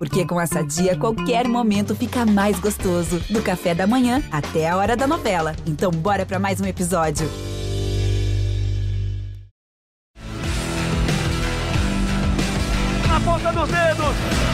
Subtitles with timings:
[0.00, 3.20] Porque com essa dia, qualquer momento fica mais gostoso.
[3.28, 5.54] Do café da manhã até a hora da novela.
[5.66, 7.28] Então, bora para mais um episódio.
[13.06, 14.50] Na ponta dos dedos!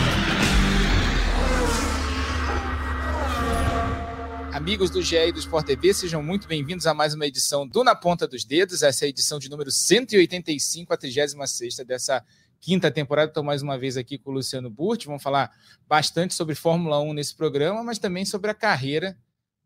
[4.52, 7.84] Amigos do GE e do Sport TV, sejam muito bem-vindos a mais uma edição do
[7.84, 8.82] Na Ponta dos Dedos.
[8.82, 12.24] Essa é a edição de número 185, a 36 dessa
[12.60, 13.30] quinta temporada.
[13.30, 15.06] Estou mais uma vez aqui com o Luciano Burti.
[15.06, 15.50] Vamos falar
[15.86, 19.16] bastante sobre Fórmula 1 nesse programa, mas também sobre a carreira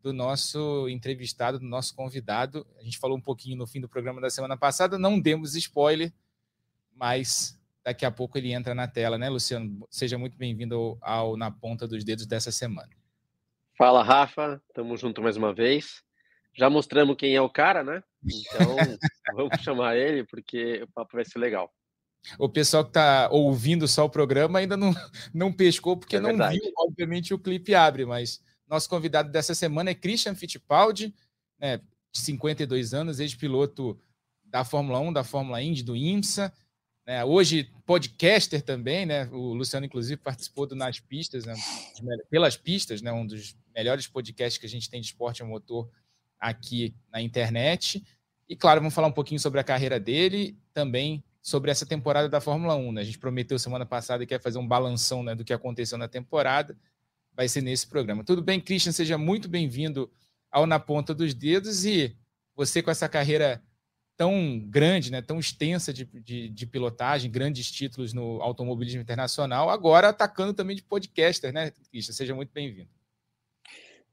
[0.02, 2.66] do nosso entrevistado, do nosso convidado.
[2.78, 6.12] A gente falou um pouquinho no fim do programa da semana passada, não demos spoiler,
[6.94, 9.86] mas daqui a pouco ele entra na tela, né, Luciano?
[9.90, 12.90] Seja muito bem-vindo ao, Na Ponta dos Dedos dessa semana.
[13.76, 14.62] Fala, Rafa.
[14.74, 16.02] Tamo junto mais uma vez.
[16.52, 18.02] Já mostramos quem é o cara, né?
[18.22, 18.76] Então,
[19.34, 21.72] vamos chamar ele porque o papo vai ser legal.
[22.38, 24.92] O pessoal que está ouvindo só o programa ainda não,
[25.32, 29.90] não pescou, porque é não viu, obviamente, o clipe abre, mas nosso convidado dessa semana
[29.90, 31.14] é Christian Fittipaldi,
[31.58, 31.78] né,
[32.12, 33.98] de 52 anos, ex-piloto
[34.44, 36.52] da Fórmula 1, da Fórmula Indy, do IMSA,
[37.06, 41.54] né, hoje podcaster também, né, o Luciano, inclusive, participou do Nas Pistas, né,
[42.30, 45.90] pelas pistas, né, um dos melhores podcasts que a gente tem de esporte a motor
[46.38, 48.04] aqui na internet.
[48.48, 52.40] E, claro, vamos falar um pouquinho sobre a carreira dele, também sobre essa temporada da
[52.40, 52.92] Fórmula 1.
[52.92, 53.00] Né?
[53.00, 56.08] A gente prometeu semana passada que ia fazer um balanção né, do que aconteceu na
[56.08, 56.76] temporada.
[57.34, 58.24] Vai ser nesse programa.
[58.24, 58.92] Tudo bem, Christian?
[58.92, 60.10] Seja muito bem-vindo
[60.50, 61.84] ao Na Ponta dos Dedos.
[61.84, 62.16] E
[62.54, 63.62] você, com essa carreira
[64.16, 70.10] tão grande, né, tão extensa de, de, de pilotagem, grandes títulos no automobilismo internacional, agora
[70.10, 72.12] atacando também de podcaster, né, Christian?
[72.12, 72.90] Seja muito bem-vindo.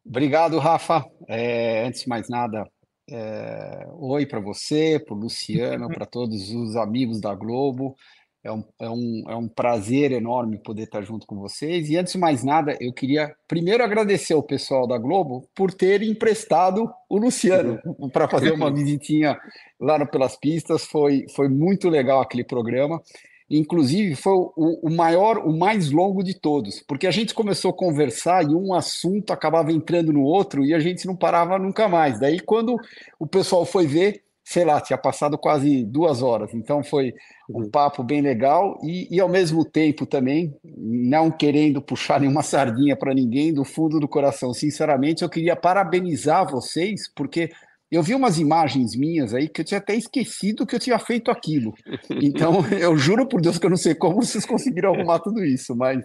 [0.05, 1.05] Obrigado, Rafa.
[1.28, 2.66] É, antes de mais nada,
[3.10, 7.96] é, oi para você, para o Luciano, para todos os amigos da Globo.
[8.44, 11.90] É um, é, um, é um prazer enorme poder estar junto com vocês.
[11.90, 16.02] E antes de mais nada, eu queria primeiro agradecer ao pessoal da Globo por ter
[16.02, 17.80] emprestado o Luciano
[18.14, 19.38] para fazer uma visitinha
[19.80, 20.86] lá no Pelas Pistas.
[20.86, 23.02] Foi, foi muito legal aquele programa.
[23.50, 24.52] Inclusive, foi o,
[24.88, 28.74] o, maior, o mais longo de todos, porque a gente começou a conversar e um
[28.74, 32.20] assunto acabava entrando no outro e a gente não parava nunca mais.
[32.20, 32.78] Daí, quando
[33.18, 36.54] o pessoal foi ver, sei lá, tinha passado quase duas horas.
[36.54, 37.14] Então, foi
[37.50, 37.70] um uhum.
[37.70, 43.14] papo bem legal e, e ao mesmo tempo também, não querendo puxar nenhuma sardinha para
[43.14, 47.50] ninguém, do fundo do coração, sinceramente, eu queria parabenizar vocês, porque
[47.92, 51.31] eu vi umas imagens minhas aí que eu tinha até esquecido que eu tinha feito
[51.31, 51.73] aquilo.
[52.21, 55.75] Então, eu juro por Deus que eu não sei como vocês conseguiram arrumar tudo isso,
[55.75, 56.03] mas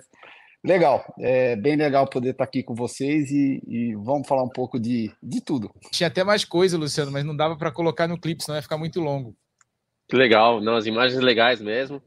[0.65, 4.79] legal, é bem legal poder estar aqui com vocês e, e vamos falar um pouco
[4.79, 5.71] de, de tudo.
[5.91, 8.79] Tinha até mais coisa, Luciano, mas não dava para colocar no clipe, senão ia ficar
[8.79, 9.37] muito longo.
[10.09, 12.03] Que legal, não, as imagens legais mesmo.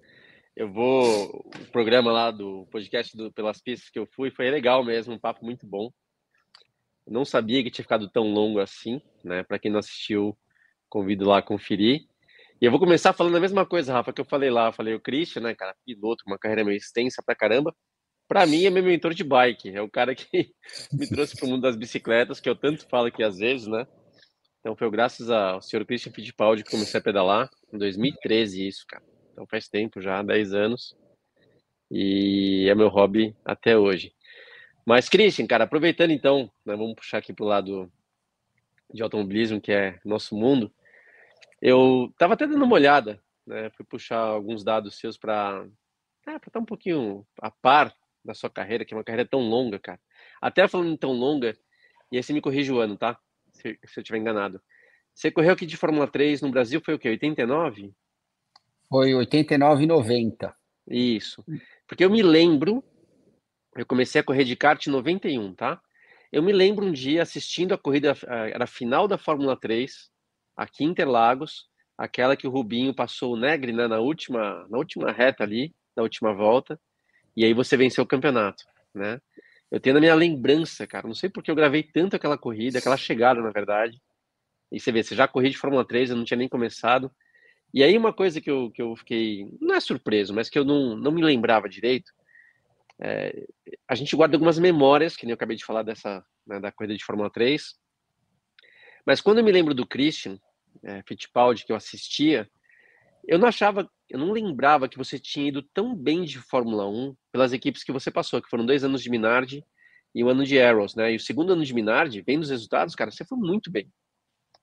[0.56, 1.44] Eu vou.
[1.60, 5.20] O programa lá do podcast do Pelas Pistas que eu fui foi legal mesmo, um
[5.20, 5.92] papo muito bom.
[7.08, 9.44] Não sabia que tinha ficado tão longo assim, né?
[9.44, 10.38] Para quem não assistiu,
[10.90, 12.08] convido lá a conferir.
[12.62, 14.68] E eu vou começar falando a mesma coisa, Rafa, que eu falei lá.
[14.68, 17.76] Eu falei, o Christian, né, cara, piloto, uma carreira meio extensa pra caramba.
[18.28, 19.76] Para mim, é meu mentor de bike.
[19.76, 20.26] É o cara que
[20.92, 23.86] me trouxe para o mundo das bicicletas, que eu tanto falo aqui às vezes, né?
[24.60, 29.04] Então, foi graças ao senhor Christian Fittipaldi que comecei a pedalar em 2013, isso, cara.
[29.32, 30.96] Então, faz tempo já, 10 anos.
[31.92, 34.15] E é meu hobby até hoje.
[34.86, 37.92] Mas, Christian, cara, aproveitando então, né, vamos puxar aqui para o lado
[38.94, 40.72] de automobilismo, que é nosso mundo.
[41.60, 45.66] Eu estava até dando uma olhada, né, fui puxar alguns dados seus para
[46.28, 49.80] é, estar um pouquinho a par da sua carreira, que é uma carreira tão longa,
[49.80, 50.00] cara.
[50.40, 51.58] Até falando tão longa,
[52.12, 53.20] e aí você me corrige o ano, tá?
[53.54, 54.62] Se, se eu estiver enganado.
[55.16, 57.10] Você correu aqui de Fórmula 3 no Brasil, foi o quê?
[57.10, 57.92] 89?
[58.88, 60.56] Foi 89 e 90.
[60.88, 61.44] Isso.
[61.88, 62.84] Porque eu me lembro
[63.76, 65.82] eu comecei a correr de kart em 91, tá?
[66.32, 70.10] Eu me lembro um dia assistindo a corrida, era a final da Fórmula 3,
[70.56, 75.12] aqui em Interlagos, aquela que o Rubinho passou o Negri né, na, última, na última
[75.12, 76.80] reta ali, na última volta,
[77.36, 78.64] e aí você venceu o campeonato,
[78.94, 79.20] né?
[79.72, 82.96] Eu tenho na minha lembrança, cara, não sei porque eu gravei tanto aquela corrida, aquela
[82.96, 84.00] chegada, na verdade.
[84.72, 87.12] E você vê, você já corri de Fórmula 3, eu não tinha nem começado.
[87.74, 90.64] E aí uma coisa que eu, que eu fiquei, não é surpreso, mas que eu
[90.64, 92.12] não, não me lembrava direito,
[93.00, 93.46] é,
[93.88, 96.96] a gente guarda algumas memórias, que nem eu acabei de falar dessa né, da corrida
[96.96, 97.76] de Fórmula 3.
[99.06, 100.40] Mas quando eu me lembro do Christian
[100.84, 102.50] é, Fittipaldi, que eu assistia,
[103.28, 107.16] eu não achava, eu não lembrava que você tinha ido tão bem de Fórmula 1
[107.32, 109.66] pelas equipes que você passou, que foram dois anos de Minardi
[110.14, 111.12] e um ano de Arrows, né?
[111.14, 113.92] E o segundo ano de Minardi, vendo os resultados, cara, você foi muito bem.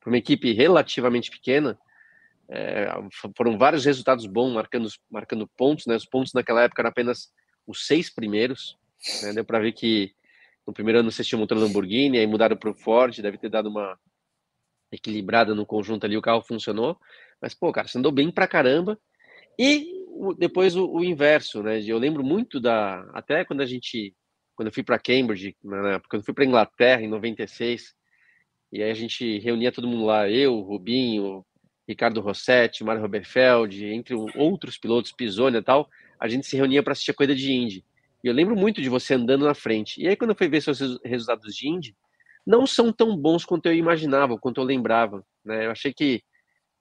[0.01, 1.79] Para uma equipe relativamente pequena,
[2.49, 2.89] é,
[3.37, 5.97] foram vários resultados bons, marcando, marcando pontos, né?
[5.97, 7.33] Os pontos naquela época eram apenas
[7.67, 8.79] os seis primeiros,
[9.23, 9.33] Né?
[9.33, 10.15] Deu para ver que
[10.67, 13.69] no primeiro ano vocês tinham montado Lamborghini, aí mudaram para o Ford, deve ter dado
[13.69, 13.99] uma
[14.93, 16.99] equilibrada no conjunto ali, o carro funcionou.
[17.41, 18.99] Mas, pô, cara, você andou bem pra caramba.
[19.59, 20.03] E
[20.39, 21.83] depois o, o inverso, né?
[21.83, 23.01] Eu lembro muito da.
[23.13, 24.15] Até quando a gente.
[24.55, 27.95] Quando eu fui para Cambridge, né, quando eu fui para Inglaterra em 96,
[28.71, 31.45] e aí a gente reunia todo mundo lá, eu, Rubinho,
[31.89, 35.89] Ricardo Rossetti, Mário Roberfeld, entre outros pilotos, Pisoni e tal,
[36.23, 37.85] a gente se reunia para assistir a corrida de Indy.
[38.23, 40.01] E eu lembro muito de você andando na frente.
[40.01, 41.97] E aí, quando eu fui ver seus resultados de Indy,
[42.47, 45.27] não são tão bons quanto eu imaginava, quanto eu lembrava.
[45.45, 45.67] Né?
[45.67, 46.23] Eu achei que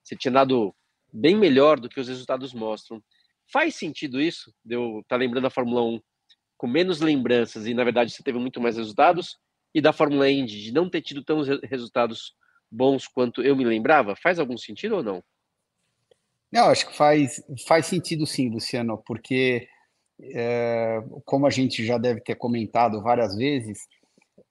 [0.03, 0.75] você tinha dado
[1.11, 3.03] bem melhor do que os resultados mostram.
[3.51, 4.53] Faz sentido isso?
[4.63, 5.99] De eu estar tá lembrando a Fórmula 1
[6.55, 9.39] com menos lembranças e, na verdade, você teve muito mais resultados?
[9.73, 12.35] E da Fórmula Indy de não ter tido tão resultados
[12.69, 14.15] bons quanto eu me lembrava?
[14.15, 15.23] Faz algum sentido ou não?
[16.51, 19.67] Não, acho que faz, faz sentido sim, Luciano, porque,
[20.21, 23.87] é, como a gente já deve ter comentado várias vezes,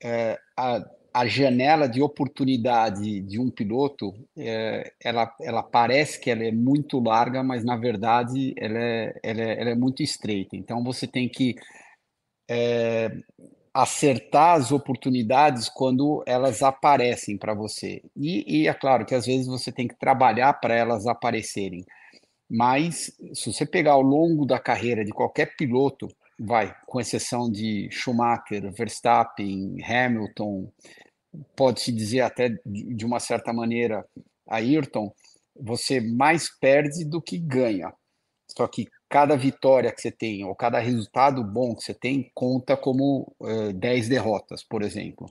[0.03, 0.83] é, a,
[1.13, 7.01] a janela de oportunidade de um piloto, é, ela, ela parece que ela é muito
[7.01, 10.57] larga, mas na verdade ela é, ela é, ela é muito estreita.
[10.57, 11.57] Então você tem que
[12.49, 13.11] é,
[13.73, 18.03] acertar as oportunidades quando elas aparecem para você.
[18.17, 21.85] E, e, é claro que às vezes você tem que trabalhar para elas aparecerem.
[22.51, 26.09] Mas se você pegar ao longo da carreira de qualquer piloto,
[26.39, 30.69] vai, com exceção de Schumacher, Verstappen, Hamilton,
[31.55, 34.05] pode-se dizer até de uma certa maneira
[34.49, 35.13] Ayrton,
[35.55, 37.93] você mais perde do que ganha.
[38.57, 42.77] Só que cada vitória que você tem, ou cada resultado bom que você tem, conta
[42.77, 45.27] como uh, 10 derrotas, por exemplo.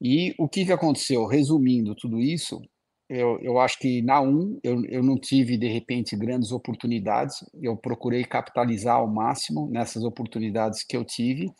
[0.00, 1.26] E o que, que aconteceu?
[1.26, 2.60] Resumindo tudo isso,
[3.08, 7.76] eu, eu acho que na 1 eu, eu não tive, de repente, grandes oportunidades, eu
[7.76, 11.52] procurei capitalizar ao máximo nessas oportunidades que eu tive,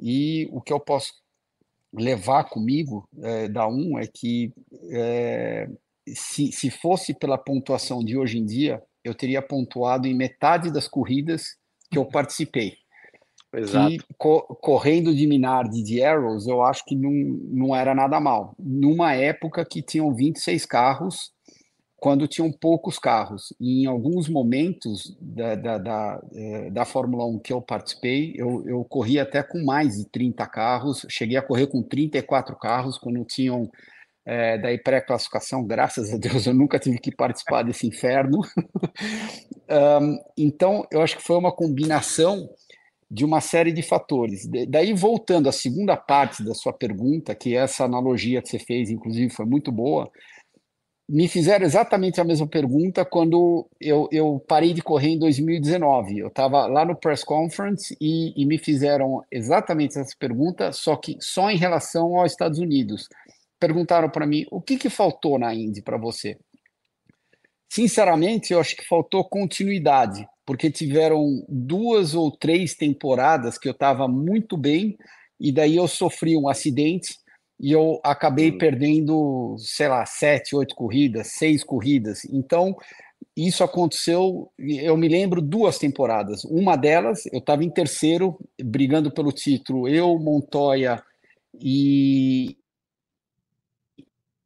[0.00, 1.12] e o que eu posso
[1.92, 4.52] levar comigo é, da 1 é que
[4.92, 5.68] é,
[6.14, 10.88] se, se fosse pela pontuação de hoje em dia, eu teria pontuado em metade das
[10.88, 11.56] corridas
[11.90, 12.74] que eu participei.
[13.54, 13.90] Exato.
[13.90, 18.54] E co correndo de Minardi de Arrows, eu acho que não, não era nada mal.
[18.58, 21.32] Numa época que tinham 26 carros,
[21.98, 23.52] quando tinham poucos carros.
[23.60, 28.62] E em alguns momentos da, da, da, eh, da Fórmula 1 que eu participei, eu,
[28.66, 33.24] eu corri até com mais de 30 carros, cheguei a correr com 34 carros quando
[33.24, 33.70] tinham
[34.30, 38.40] é, daí pré-classificação, graças a Deus eu nunca tive que participar desse inferno.
[40.02, 42.46] um, então, eu acho que foi uma combinação
[43.10, 44.46] de uma série de fatores.
[44.68, 49.32] Daí, voltando à segunda parte da sua pergunta, que essa analogia que você fez, inclusive,
[49.32, 50.10] foi muito boa,
[51.08, 56.18] me fizeram exatamente a mesma pergunta quando eu, eu parei de correr em 2019.
[56.18, 61.16] Eu estava lá no press conference e, e, me fizeram exatamente essa pergunta, só que
[61.18, 63.08] só em relação aos Estados Unidos.
[63.58, 66.38] Perguntaram para mim o que, que faltou na Indy para você.
[67.70, 74.08] Sinceramente, eu acho que faltou continuidade porque tiveram duas ou três temporadas que eu estava
[74.08, 74.96] muito bem,
[75.38, 77.18] e daí eu sofri um acidente
[77.60, 78.56] e eu acabei hum.
[78.56, 82.24] perdendo, sei lá, sete, oito corridas, seis corridas.
[82.24, 82.74] Então,
[83.36, 86.44] isso aconteceu, eu me lembro, duas temporadas.
[86.44, 91.02] Uma delas, eu estava em terceiro, brigando pelo título, eu, Montoya
[91.60, 92.56] e,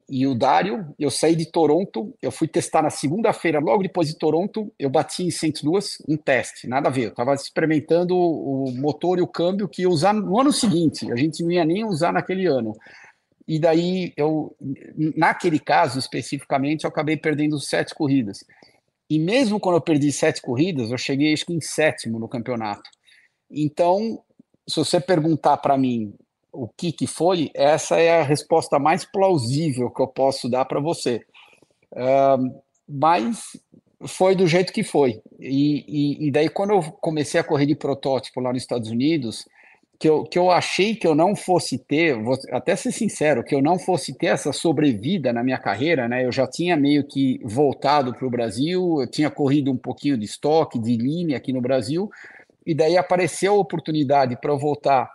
[0.09, 4.19] e o Dário, eu saí de Toronto, eu fui testar na segunda-feira, logo depois de
[4.19, 9.19] Toronto, eu bati em 102, um teste, nada a ver, eu estava experimentando o motor
[9.19, 12.13] e o câmbio que ia usar no ano seguinte, a gente não ia nem usar
[12.13, 12.73] naquele ano.
[13.47, 14.55] E daí, eu,
[15.17, 18.45] naquele caso especificamente, eu acabei perdendo sete corridas.
[19.11, 22.89] E mesmo quando eu perdi sete corridas, eu cheguei acho que em sétimo no campeonato.
[23.51, 24.23] Então,
[24.69, 26.15] se você perguntar para mim
[26.53, 30.81] o que, que foi, essa é a resposta mais plausível que eu posso dar para
[30.81, 31.25] você.
[31.93, 33.43] Uh, mas
[34.07, 35.23] foi do jeito que foi.
[35.41, 39.47] E, e, e, daí, quando eu comecei a correr de protótipo lá nos Estados Unidos,
[39.99, 43.55] que eu, que eu achei que eu não fosse ter, vou até ser sincero, que
[43.55, 46.25] eu não fosse ter essa sobrevida na minha carreira, né?
[46.25, 50.25] Eu já tinha meio que voltado para o Brasil, eu tinha corrido um pouquinho de
[50.25, 52.11] estoque, de linha aqui no Brasil,
[52.67, 55.09] e daí apareceu a oportunidade para eu voltar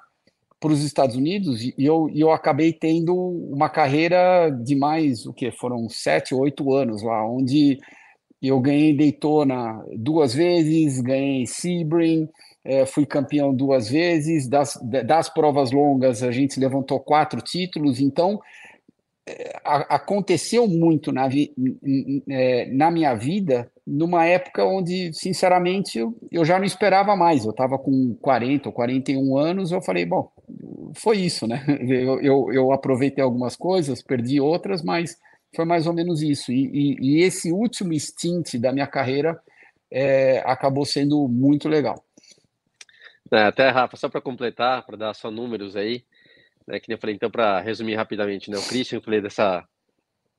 [0.59, 5.33] para os Estados Unidos e eu, e eu acabei tendo uma carreira de mais, o
[5.33, 5.51] que?
[5.51, 7.79] Foram sete, oito anos lá, onde
[8.41, 12.27] eu ganhei Daytona duas vezes, ganhei Sebring,
[12.63, 18.39] é, fui campeão duas vezes, das, das provas longas a gente levantou quatro títulos, então
[19.27, 21.53] é, aconteceu muito na, vi,
[22.29, 27.45] é, na minha vida numa época onde, sinceramente, eu, eu já não esperava mais.
[27.45, 30.29] Eu estava com 40 ou 41 anos, eu falei, bom,
[30.93, 31.63] foi isso, né?
[31.87, 35.17] Eu, eu, eu, aproveitei algumas coisas, perdi outras, mas
[35.55, 36.51] foi mais ou menos isso.
[36.51, 39.39] E, e, e esse último stint da minha carreira
[39.89, 42.03] é, acabou sendo muito legal.
[43.31, 46.03] É, até, Rafa, só para completar, para dar só números aí,
[46.67, 49.65] né, que eu falei, então, para resumir rapidamente, né, o Christian, eu falei dessa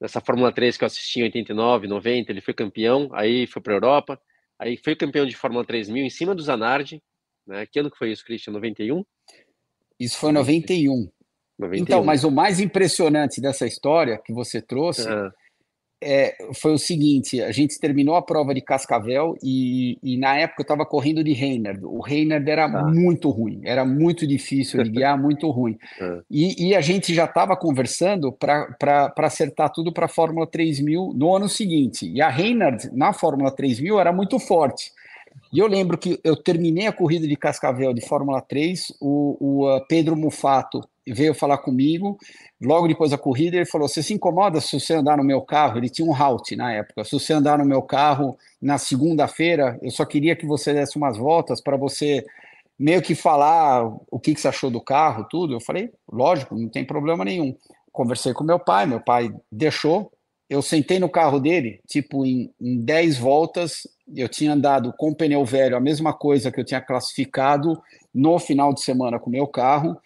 [0.01, 3.75] nessa Fórmula 3 que eu assisti em 89, 90, ele foi campeão, aí foi para
[3.75, 4.21] a Europa,
[4.59, 7.03] aí foi campeão de Fórmula 3000 em cima do Zanardi,
[7.47, 7.67] né?
[7.67, 8.53] Que ano que foi isso, Christian?
[8.53, 9.05] 91?
[9.99, 11.09] Isso foi 91.
[11.59, 11.83] 91.
[11.83, 15.33] Então, mas o mais impressionante dessa história que você trouxe ah
[16.01, 20.61] é, foi o seguinte: a gente terminou a prova de Cascavel e, e na época
[20.61, 21.81] eu estava correndo de Reiner.
[21.83, 22.85] O Reiner era ah.
[22.85, 25.77] muito ruim, era muito difícil de guiar, muito ruim.
[26.01, 26.21] Ah.
[26.31, 31.35] E, e, a gente já estava conversando para acertar tudo para a Fórmula 3000 no
[31.35, 32.09] ano seguinte.
[32.09, 34.93] E a Reiner na Fórmula 3000 era muito forte.
[35.53, 39.81] E eu lembro que eu terminei a corrida de Cascavel de Fórmula 3, o, o
[39.87, 42.19] Pedro Mufato veio falar comigo.
[42.61, 45.79] Logo depois da corrida, ele falou: Você se incomoda se você andar no meu carro?
[45.79, 47.05] Ele tinha um Halt na época.
[47.05, 51.17] Se você andar no meu carro na segunda-feira, eu só queria que você desse umas
[51.17, 52.25] voltas para você
[52.79, 55.55] meio que falar o que, que você achou do carro, tudo.
[55.55, 57.55] Eu falei: Lógico, não tem problema nenhum.
[57.93, 60.13] Conversei com meu pai, meu pai deixou.
[60.49, 63.87] Eu sentei no carro dele, tipo, em, em 10 voltas,
[64.17, 67.79] eu tinha andado com pneu velho, a mesma coisa que eu tinha classificado
[68.15, 70.01] no final de semana com o meu carro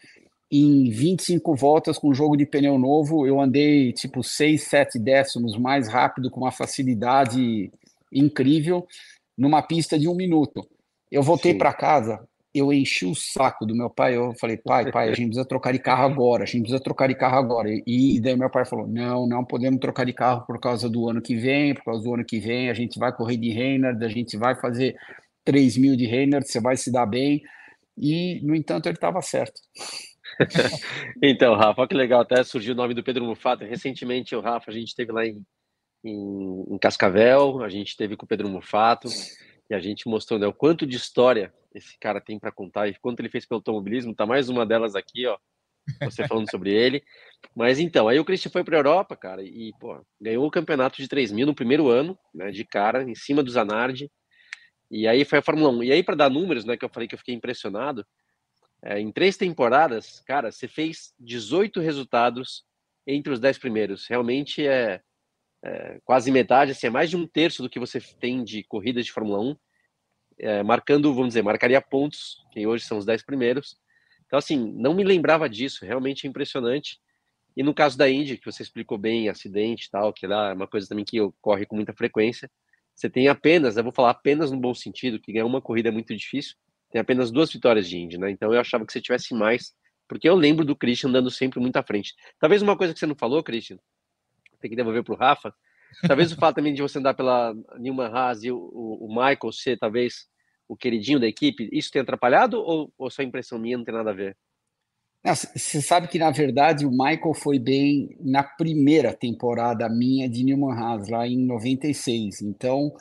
[0.53, 5.89] em 25 voltas com jogo de pneu novo, eu andei tipo 6, 7 décimos mais
[5.89, 7.71] rápido, com uma facilidade
[8.13, 8.87] incrível,
[9.37, 10.69] numa pista de um minuto.
[11.11, 12.21] Eu voltei para casa,
[12.55, 14.15] eu enchi o saco do meu pai.
[14.15, 17.09] Eu falei, pai, pai, a gente precisa trocar de carro agora, a gente precisa trocar
[17.09, 17.71] de carro agora.
[17.71, 21.09] E, e daí meu pai falou: não, não podemos trocar de carro por causa do
[21.09, 24.05] ano que vem, por causa do ano que vem, a gente vai correr de Reynard,
[24.05, 24.97] a gente vai fazer
[25.47, 27.41] 3 mil de Reynard, você vai se dar bem.
[27.97, 29.59] E, no entanto, ele estava certo.
[31.23, 33.65] então, Rafa, que legal, até surgiu o nome do Pedro Mufato.
[33.65, 35.45] Recentemente, o Rafa, a gente esteve lá em,
[36.05, 39.09] em, em, Cascavel, a gente esteve com o Pedro Mufato
[39.71, 42.95] e a gente mostrou né, o quanto de história esse cara tem para contar e
[43.01, 44.15] quanto ele fez pelo automobilismo.
[44.15, 45.39] Tá mais uma delas aqui, ó,
[46.03, 47.03] você falando sobre ele.
[47.55, 51.09] Mas então, aí o Christian foi para Europa, cara, e pô, ganhou o campeonato de
[51.09, 54.11] 3 mil no primeiro ano, né, de cara, em cima do Zanardi.
[54.91, 55.85] E aí foi a Fórmula 1.
[55.85, 58.05] E aí, para dar números, né, que eu falei que eu fiquei impressionado,
[58.85, 62.65] é, em três temporadas, cara, você fez 18 resultados
[63.07, 64.07] entre os 10 primeiros.
[64.07, 65.01] Realmente é,
[65.65, 69.05] é, quase metade, assim, é mais de um terço do que você tem de corridas
[69.05, 69.57] de Fórmula 1,
[70.39, 73.77] é, marcando, vamos dizer, marcaria pontos, que hoje são os 10 primeiros.
[74.27, 76.99] Então, assim, não me lembrava disso, realmente é impressionante.
[77.57, 80.55] E no caso da Indy, que você explicou bem, acidente e tal, que lá é
[80.55, 82.51] uma coisa também que ocorre com muita frequência,
[82.95, 85.93] você tem apenas, eu vou falar apenas no bom sentido, que ganhar uma corrida é
[85.93, 86.57] muito difícil,
[86.93, 88.31] tem apenas duas vitórias de Indy, né?
[88.31, 89.73] Então eu achava que você tivesse mais,
[90.07, 92.15] porque eu lembro do Christian andando sempre muito à frente.
[92.39, 93.79] Talvez uma coisa que você não falou, Christian,
[94.61, 95.55] tem que devolver para o Rafa.
[96.07, 99.79] Talvez o fato também de você andar pela Newman Haas e o, o, Michael ser
[99.79, 100.27] talvez
[100.69, 104.11] o queridinho da equipe, isso tem atrapalhado ou, ou só impressão minha não tem nada
[104.11, 104.37] a ver?
[105.25, 110.77] Você sabe que, na verdade, o Michael foi bem na primeira temporada minha de Newman
[110.77, 112.43] Haas, lá em 96.
[112.43, 112.93] Então,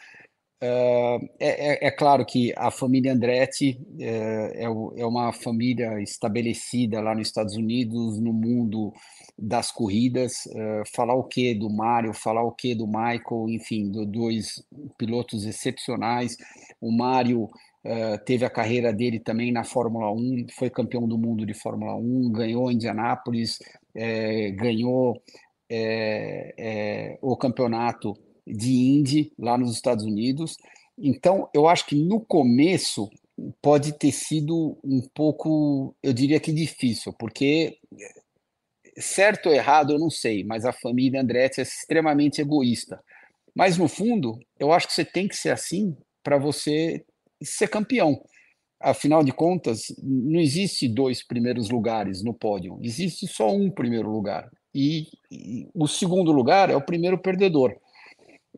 [0.63, 7.15] é, é, é, claro que a família Andretti é, é, é, uma família estabelecida lá
[7.15, 8.93] nos Estados Unidos, no mundo
[9.37, 10.45] das corridas.
[10.47, 14.63] Uh, falar o que do Mário, falar o que do Michael, enfim, do, dois
[14.99, 16.37] pilotos excepcionais.
[16.79, 21.43] O Mário uh, teve a carreira dele também na Fórmula 1, foi campeão do mundo
[21.43, 23.57] de Fórmula 1, ganhou Indianápolis,
[23.95, 25.19] é, ganhou
[25.67, 28.13] é, é, o campeonato
[28.45, 30.57] de Indy lá nos Estados Unidos.
[30.97, 33.09] Então, eu acho que no começo
[33.61, 37.77] pode ter sido um pouco, eu diria que difícil, porque
[38.97, 43.01] certo ou errado eu não sei, mas a família Andretti é extremamente egoísta.
[43.55, 47.03] Mas no fundo, eu acho que você tem que ser assim para você
[47.43, 48.21] ser campeão.
[48.79, 54.49] Afinal de contas, não existe dois primeiros lugares no pódio, existe só um primeiro lugar.
[54.73, 57.75] E, e o segundo lugar é o primeiro perdedor.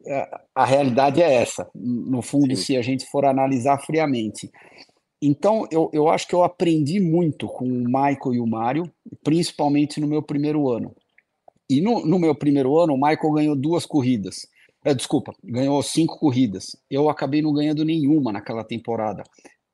[0.06, 2.64] É, a realidade é essa, no fundo, Sim.
[2.64, 4.52] se a gente for analisar friamente.
[5.22, 8.92] Então, eu, eu acho que eu aprendi muito com o Michael e o Mário,
[9.24, 10.94] principalmente no meu primeiro ano.
[11.70, 14.48] E no, no meu primeiro ano, o Michael ganhou duas corridas.
[14.84, 16.76] É, desculpa, ganhou cinco corridas.
[16.90, 19.24] Eu acabei não ganhando nenhuma naquela temporada.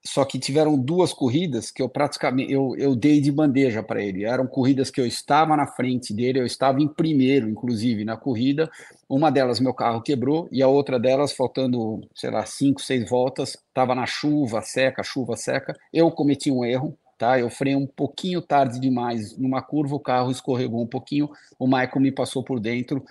[0.10, 4.26] Só que tiveram duas corridas que eu praticamente eu, eu dei de bandeja para ele.
[4.26, 8.70] Eram corridas que eu estava na frente dele, eu estava em primeiro, inclusive, na corrida.
[9.08, 13.50] Uma delas meu carro quebrou e a outra delas, faltando, sei lá, cinco, seis voltas,
[13.68, 15.76] estava na chuva seca, chuva seca.
[15.94, 17.40] Eu cometi um erro, tá?
[17.40, 22.00] Eu freiei um pouquinho tarde demais numa curva, o carro escorregou um pouquinho, o Michael
[22.00, 23.06] me passou por dentro.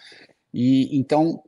[0.53, 1.43] E então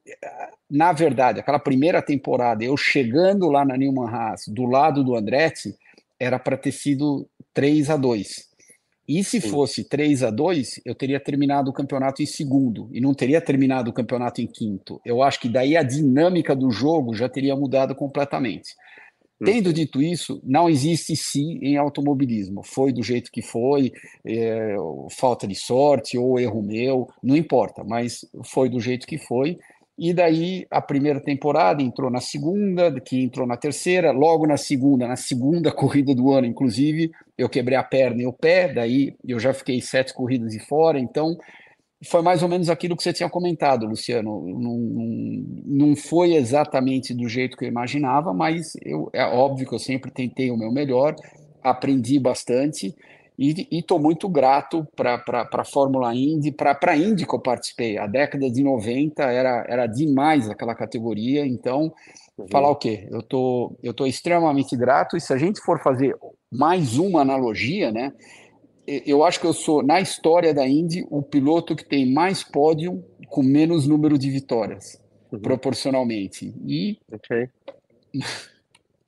[0.71, 5.75] na verdade, aquela primeira temporada, eu chegando lá na Newman Haas, do lado do Andretti,
[6.19, 8.49] era para ter sido 3 a 2
[9.09, 9.51] E se Sim.
[9.51, 13.91] fosse 3 a 2 eu teria terminado o campeonato em segundo, e não teria terminado
[13.91, 15.01] o campeonato em quinto.
[15.05, 18.77] Eu acho que daí a dinâmica do jogo já teria mudado completamente.
[19.45, 22.63] Tendo dito isso, não existe sim em automobilismo.
[22.63, 23.93] Foi do jeito que foi,
[24.25, 24.77] é,
[25.11, 29.59] falta de sorte ou erro meu, não importa, mas foi do jeito que foi.
[29.99, 35.07] E daí a primeira temporada entrou na segunda, que entrou na terceira, logo na segunda,
[35.07, 39.39] na segunda corrida do ano, inclusive, eu quebrei a perna e o pé, daí eu
[39.39, 41.37] já fiquei sete corridas de fora, então
[42.05, 44.47] foi mais ou menos aquilo que você tinha comentado, Luciano.
[44.59, 44.79] Não,
[45.67, 50.11] não foi exatamente do jeito que eu imaginava, mas eu, é óbvio que eu sempre
[50.11, 51.15] tentei o meu melhor,
[51.63, 52.95] aprendi bastante
[53.43, 57.97] e estou muito grato para a Fórmula Indy, para a Indy que eu participei.
[57.97, 61.91] A década de 90 era, era demais aquela categoria, então,
[62.37, 62.47] uhum.
[62.51, 63.09] falar o quê?
[63.11, 66.15] Eu tô, estou tô extremamente grato, e se a gente for fazer
[66.53, 68.13] mais uma analogia, né?
[69.07, 73.05] Eu acho que eu sou, na história da Indy, o piloto que tem mais pódio
[73.29, 75.39] com menos número de vitórias, uhum.
[75.39, 76.53] proporcionalmente.
[76.67, 77.49] E okay.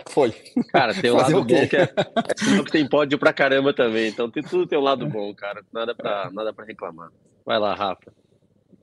[0.09, 0.33] Foi.
[0.73, 4.09] Cara, tem um lado bom que é, é que tem pódio pra caramba também.
[4.09, 5.65] Então tem, tudo tem um lado bom, cara.
[5.73, 7.11] Nada pra, nada pra reclamar.
[7.45, 8.13] Vai lá, Rafa.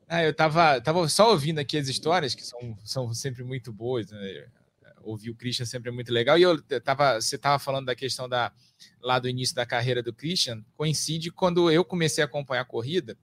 [0.07, 4.09] Ah, eu tava, tava só ouvindo aqui as histórias, que são, são sempre muito boas,
[4.11, 4.45] né?
[5.03, 6.37] Ouvir o Christian sempre é muito legal.
[6.37, 8.51] E eu tava, você tava falando da questão da,
[9.01, 13.17] lá do início da carreira do Christian, coincide quando eu comecei a acompanhar a corrida,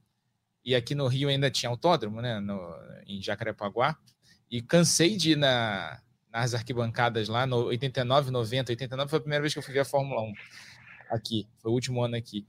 [0.63, 2.39] e aqui no Rio ainda tinha autódromo, né?
[2.39, 2.59] No,
[3.05, 3.97] em Jacarepaguá,
[4.51, 8.71] e cansei de ir na, nas arquibancadas lá no 89, 90.
[8.71, 10.33] 89 foi a primeira vez que eu fui ver a Fórmula 1
[11.09, 12.45] aqui, foi o último ano aqui.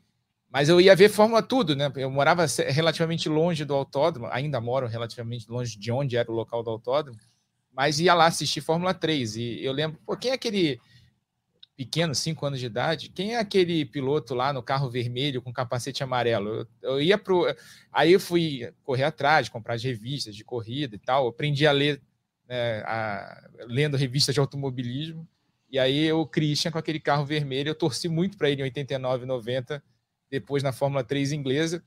[0.50, 1.92] Mas eu ia ver Fórmula tudo, né?
[1.96, 6.62] Eu morava relativamente longe do autódromo, ainda moro relativamente longe de onde era o local
[6.62, 7.18] do autódromo,
[7.78, 9.36] mas ia lá assistir Fórmula 3.
[9.36, 10.80] E eu lembro, pô, quem é aquele
[11.76, 16.02] pequeno, 5 anos de idade, quem é aquele piloto lá no carro vermelho com capacete
[16.02, 16.48] amarelo?
[16.48, 17.46] Eu, eu ia pro.
[17.92, 21.22] Aí eu fui correr atrás, comprar as revistas de corrida e tal.
[21.22, 22.02] Eu aprendi a ler
[22.48, 25.24] né, a, lendo revistas de automobilismo.
[25.70, 29.24] E aí o Christian com aquele carro vermelho, eu torci muito para ele em 89,
[29.24, 29.80] 90,
[30.28, 31.80] depois na Fórmula 3 inglesa,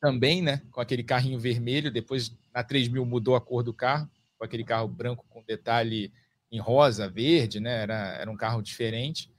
[0.00, 4.08] também, né, com aquele carrinho vermelho, depois na 3000 mudou a cor do carro,
[4.40, 6.10] com aquele carro branco com detalhe
[6.50, 9.30] em rosa, verde, né, era, era um carro diferente.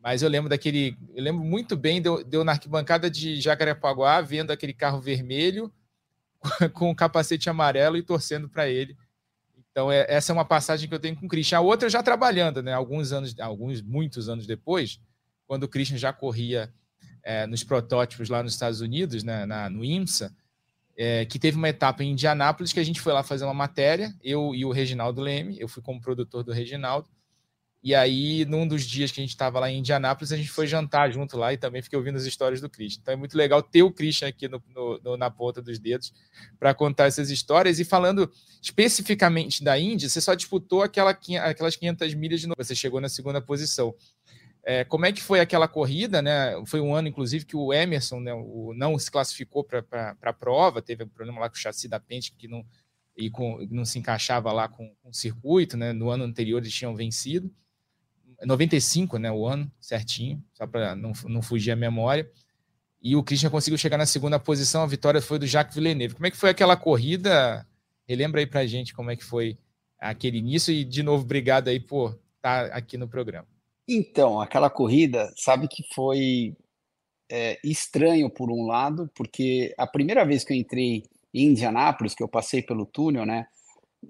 [0.00, 4.50] Mas eu lembro daquele, eu lembro muito bem, deu, deu na arquibancada de Jacarepaguá, vendo
[4.50, 5.70] aquele carro vermelho
[6.72, 8.96] com o capacete amarelo e torcendo para ele
[9.76, 11.58] então, é, essa é uma passagem que eu tenho com o Christian.
[11.58, 12.72] A outra já trabalhando, né?
[12.72, 14.98] Alguns anos, alguns, muitos anos depois,
[15.46, 16.72] quando o Christian já corria
[17.22, 20.34] é, nos protótipos lá nos Estados Unidos, né, na, no IMSA,
[20.96, 24.14] é, que teve uma etapa em Indianápolis que a gente foi lá fazer uma matéria,
[24.22, 27.08] eu e o Reginaldo Leme, eu fui como produtor do Reginaldo,
[27.86, 30.66] e aí, num dos dias que a gente estava lá em Indianápolis, a gente foi
[30.66, 33.00] jantar junto lá e também fiquei ouvindo as histórias do Christian.
[33.00, 36.12] Então é muito legal ter o Christian aqui no, no, no, na ponta dos dedos
[36.58, 37.78] para contar essas histórias.
[37.78, 38.28] E falando
[38.60, 42.56] especificamente da Indy, você só disputou aquela, aquelas 500 milhas de novo.
[42.58, 43.94] Você chegou na segunda posição.
[44.68, 46.60] É, como é que foi aquela corrida, né?
[46.66, 50.82] Foi um ano, inclusive, que o Emerson né, o, não se classificou para a prova,
[50.82, 52.66] teve um problema lá com o chassi da Pente que não,
[53.16, 55.92] e com, não se encaixava lá com, com o circuito, né?
[55.92, 57.48] No ano anterior eles tinham vencido.
[58.44, 62.28] 95, né, o ano certinho, só para não, não fugir a memória.
[63.00, 66.16] E o Christian conseguiu chegar na segunda posição, a vitória foi do Jacques Villeneuve.
[66.16, 67.64] Como é que foi aquela corrida?
[68.04, 69.56] Relembra aí pra gente como é que foi
[69.96, 73.46] aquele início e de novo obrigado aí por estar tá aqui no programa.
[73.88, 76.56] Então, aquela corrida, sabe que foi
[77.30, 82.22] é, estranho por um lado, porque a primeira vez que eu entrei em Indianápolis, que
[82.22, 83.46] eu passei pelo túnel, né?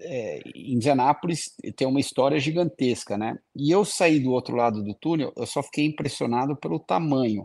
[0.01, 3.37] é, Indianápolis tem uma história gigantesca, né?
[3.55, 7.43] E eu saí do outro lado do túnel, eu só fiquei impressionado pelo tamanho.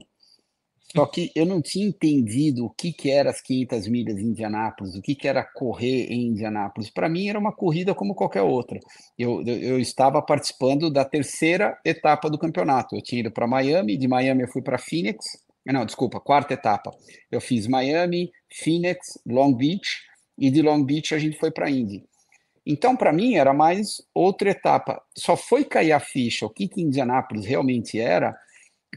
[0.95, 4.95] Só que eu não tinha entendido o que, que era as 500 milhas em Indianápolis,
[4.95, 6.91] o que, que era correr em Indianápolis.
[6.91, 8.79] Para mim era uma corrida como qualquer outra.
[9.19, 12.95] Eu, eu, eu estava participando da terceira etapa do campeonato.
[12.95, 15.25] Eu tinha ido para Miami, de Miami eu fui para Phoenix.
[15.65, 16.91] Não, desculpa, quarta etapa.
[17.31, 18.31] Eu fiz Miami,
[18.63, 19.89] Phoenix, Long Beach,
[20.39, 22.05] e de Long Beach a gente foi para Indy.
[22.67, 25.03] Então, para mim, era mais outra etapa.
[25.17, 28.37] Só foi cair a ficha, o que, que Indianápolis realmente era,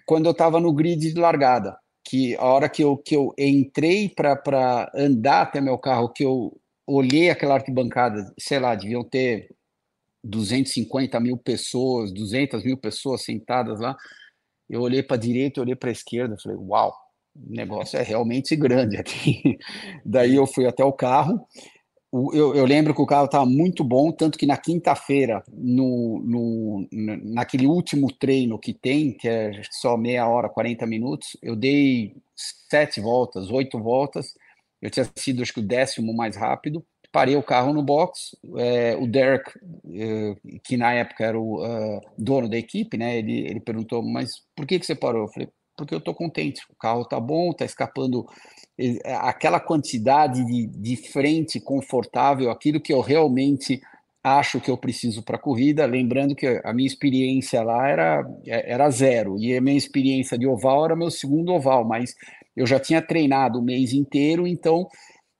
[0.05, 1.77] quando eu estava no grid de largada.
[2.15, 6.57] Que a hora que eu, que eu entrei para andar até meu carro, que eu
[6.87, 9.53] olhei aquela arquibancada, sei lá, deviam ter
[10.23, 13.97] 250 mil pessoas, 200 mil pessoas sentadas lá.
[14.69, 16.93] Eu olhei para a direita, olhei para a esquerda, falei, uau,
[17.35, 19.57] o negócio é realmente grande aqui.
[20.05, 21.45] Daí eu fui até o carro.
[22.33, 26.87] Eu, eu lembro que o carro estava muito bom, tanto que na quinta-feira, no, no,
[27.23, 32.15] naquele último treino que tem, que é só meia hora, 40 minutos, eu dei
[32.69, 34.33] sete voltas, oito voltas.
[34.81, 38.93] Eu tinha sido, acho que, o décimo mais rápido parei o carro no box, é,
[38.97, 39.49] o Derek,
[39.93, 44.31] é, que na época era o uh, dono da equipe, né, ele, ele perguntou, mas
[44.53, 45.21] por que, que você parou?
[45.21, 45.47] Eu falei,
[45.77, 48.25] porque eu estou contente, o carro está bom, está escapando
[49.05, 53.81] aquela quantidade de, de frente confortável, aquilo que eu realmente
[54.23, 58.89] acho que eu preciso para a corrida, lembrando que a minha experiência lá era, era
[58.89, 62.15] zero, e a minha experiência de oval era meu segundo oval, mas
[62.55, 64.87] eu já tinha treinado o mês inteiro, então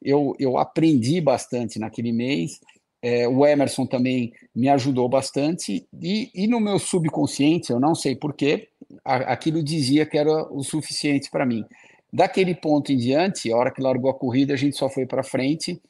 [0.04, 2.60] eu, eu aprendi bastante naquele mês.
[3.02, 8.16] É, o Emerson também me ajudou bastante, e, e no meu subconsciente, eu não sei
[8.16, 8.68] porquê,
[9.04, 11.64] aquilo dizia que era o suficiente para mim.
[12.12, 15.24] Daquele ponto em diante, a hora que largou a corrida, a gente só foi para
[15.24, 15.82] frente,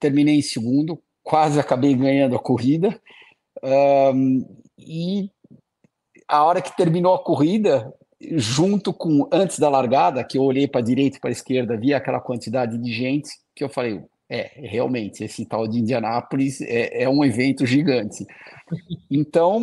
[0.00, 3.00] terminei em segundo, quase acabei ganhando a corrida,
[3.62, 4.46] um,
[4.78, 5.30] e
[6.26, 10.80] a hora que terminou a corrida, junto com antes da largada, que eu olhei para
[10.80, 14.50] a direita e para a esquerda, vi aquela quantidade de gente, que eu falei, é,
[14.56, 18.26] realmente, esse tal de Indianápolis é, é um evento gigante.
[19.10, 19.60] Então,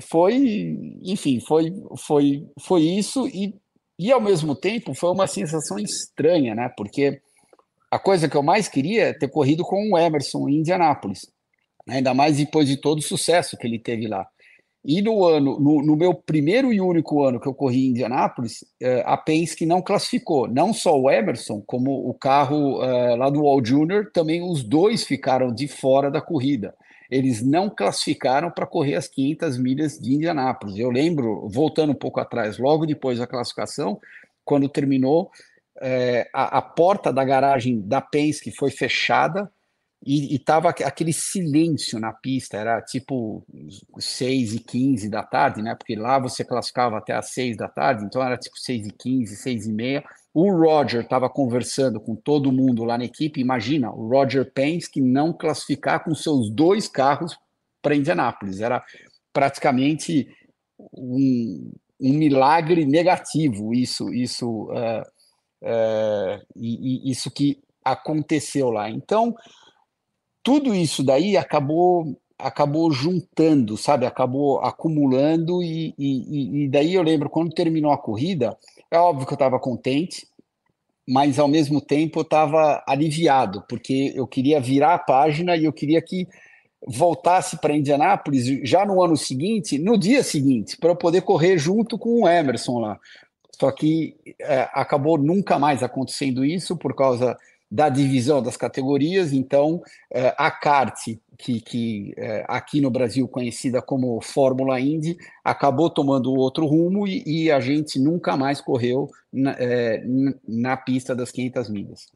[0.00, 3.54] foi, enfim, foi, foi, foi isso e,
[3.98, 6.68] e ao mesmo tempo foi uma sensação estranha, né?
[6.76, 7.20] Porque
[7.90, 11.30] a coisa que eu mais queria é ter corrido com o Emerson em Indianápolis,
[11.86, 11.96] né?
[11.96, 14.26] ainda mais depois de todo o sucesso que ele teve lá.
[14.84, 18.62] E no ano, no, no, meu primeiro e único ano que eu corri em Indianápolis,
[18.82, 20.46] uh, a Penske não classificou.
[20.46, 25.02] Não só o Emerson, como o carro uh, lá do Wall Jr., também os dois
[25.04, 26.74] ficaram de fora da corrida.
[27.14, 30.78] Eles não classificaram para correr as 500 milhas de Indianápolis.
[30.78, 34.00] Eu lembro, voltando um pouco atrás, logo depois da classificação,
[34.44, 35.30] quando terminou,
[35.76, 39.50] uh, a, a porta da garagem da Penske foi fechada
[40.06, 43.42] e, estava aquele silêncio na pista, era tipo
[43.98, 45.74] 6 e 15 da tarde, né?
[45.74, 49.36] Porque lá você classificava até às 6 da tarde, então era tipo 6 e 15,
[49.36, 50.04] 6 e meia.
[50.34, 53.40] O Roger estava conversando com todo mundo lá na equipe.
[53.40, 57.38] Imagina, o Roger Penske não classificar com seus dois carros
[57.80, 58.60] para Indianápolis.
[58.60, 58.84] Era
[59.32, 60.28] praticamente
[60.92, 65.02] um, um milagre negativo isso, isso, uh,
[65.62, 68.90] uh, isso que aconteceu lá.
[68.90, 69.32] Então,
[70.42, 74.06] tudo isso daí acabou acabou juntando, sabe?
[74.06, 78.56] Acabou acumulando e, e, e daí eu lembro quando terminou a corrida,
[78.94, 80.26] é óbvio que eu estava contente,
[81.06, 85.72] mas ao mesmo tempo eu estava aliviado, porque eu queria virar a página e eu
[85.72, 86.26] queria que
[86.86, 91.98] voltasse para Indianápolis já no ano seguinte, no dia seguinte, para eu poder correr junto
[91.98, 92.98] com o Emerson lá.
[93.58, 97.36] Só que é, acabou nunca mais acontecendo isso por causa
[97.70, 100.96] da divisão das categorias, então é, a kart,
[101.36, 107.22] que, que é, aqui no Brasil conhecida como Fórmula Indy, acabou tomando outro rumo e,
[107.26, 110.04] e a gente nunca mais correu na, é,
[110.46, 112.06] na pista das 500 milhas.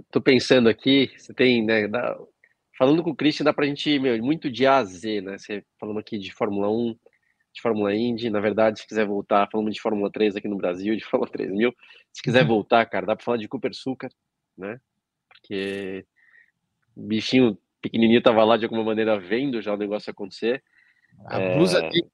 [0.00, 2.16] Estou pensando aqui, você tem, né, dá,
[2.78, 5.38] falando com o Christian, dá para a gente, meu, muito de A a Z, né,
[5.38, 6.94] você falando aqui de Fórmula 1,
[7.54, 10.96] de Fórmula Indy, na verdade, se quiser voltar, falamos de Fórmula 3 aqui no Brasil,
[10.96, 11.72] de Fórmula 3000,
[12.12, 14.10] se quiser voltar, cara, dá para falar de Cooper Sucar,
[14.56, 14.80] né?
[15.28, 16.06] Porque
[16.96, 20.62] o bichinho pequenininho tava lá de alguma maneira vendo já o negócio acontecer.
[21.26, 21.56] A é...
[21.56, 22.10] blusa dele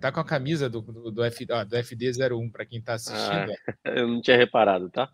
[0.00, 3.52] tá com a camisa do, do, do, F, do FD01 para quem tá assistindo.
[3.52, 5.10] Ah, eu não tinha reparado, tá?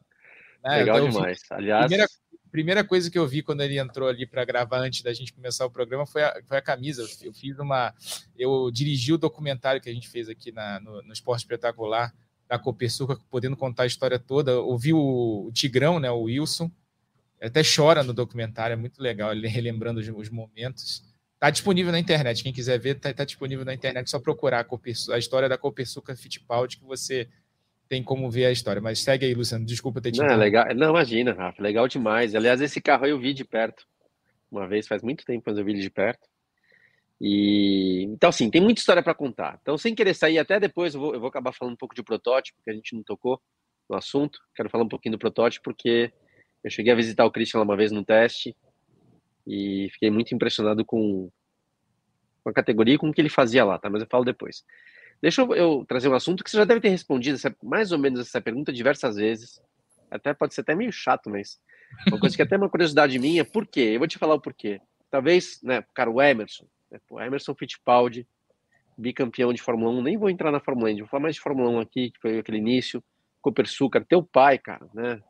[0.64, 1.40] É, Legal demais.
[1.40, 2.07] Vi, Aliás, primeira,
[2.51, 5.66] primeira coisa que eu vi quando ele entrou ali para gravar antes da gente começar
[5.66, 7.03] o programa foi a, foi a camisa.
[7.22, 7.94] Eu fiz uma,
[8.37, 12.12] eu dirigi o documentário que a gente fez aqui na, no, no Esporte Espetacular
[12.53, 14.61] da Copersuca, podendo contar a história toda.
[14.61, 16.71] Ouvi o, o Tigrão, né, o Wilson,
[17.41, 21.03] até chora no documentário, é muito legal, ele relembrando os, os momentos.
[21.33, 25.15] Está disponível na internet, quem quiser ver, está tá disponível na internet, só procurar a,
[25.15, 27.27] a história da Copersuca Fittipaldi que você
[27.88, 28.83] tem como ver a história.
[28.83, 30.67] Mas segue aí, Luciano, desculpa ter te Não, legal.
[30.75, 32.35] Não, imagina, Rafa, legal demais.
[32.35, 33.87] Aliás, esse carro aí eu vi de perto.
[34.51, 36.29] Uma vez, faz muito tempo, mas eu vi ele de perto.
[37.25, 39.57] E então, assim, tem muita história para contar.
[39.63, 42.03] Então, sem querer sair, até depois eu vou, eu vou acabar falando um pouco de
[42.03, 43.41] protótipo, que a gente não tocou
[43.89, 44.41] no assunto.
[44.57, 46.13] Quero falar um pouquinho do protótipo, porque
[46.65, 48.57] eu cheguei a visitar o Christian uma vez no teste.
[49.47, 51.31] E fiquei muito impressionado com,
[52.43, 53.89] com a categoria e com o que ele fazia lá, tá?
[53.89, 54.65] Mas eu falo depois.
[55.21, 57.99] Deixa eu, eu trazer um assunto que você já deve ter respondido essa, mais ou
[58.01, 59.63] menos essa pergunta diversas vezes.
[60.11, 61.61] Até pode ser até meio chato, mas
[62.09, 63.93] uma coisa que é até uma curiosidade minha, por quê?
[63.95, 64.81] Eu vou te falar o porquê.
[65.09, 68.26] Talvez, né, cara, o Emerson, né, o Emerson Fittipaldi,
[68.96, 71.70] bicampeão de Fórmula 1, nem vou entrar na Fórmula 1, vou falar mais de Fórmula
[71.70, 73.02] 1 aqui, que foi aquele início,
[73.40, 75.20] Copersucar, teu pai, cara, né,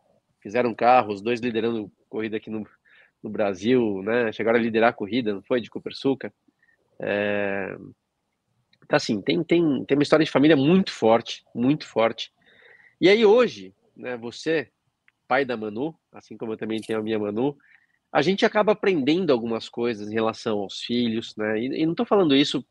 [0.41, 2.67] fizeram carro, os dois liderando corrida aqui no,
[3.23, 6.33] no Brasil, né, chegaram a liderar a corrida, não foi, de Copersucar,
[7.01, 7.77] é...
[8.85, 12.33] Então, assim, tem, tem, tem uma história de família muito forte, muito forte,
[13.01, 14.69] e aí hoje, né, você,
[15.29, 17.57] pai da Manu, assim como eu também tenho a minha Manu,
[18.13, 21.59] a gente acaba aprendendo algumas coisas em relação aos filhos, né?
[21.59, 22.65] E, e não estou falando isso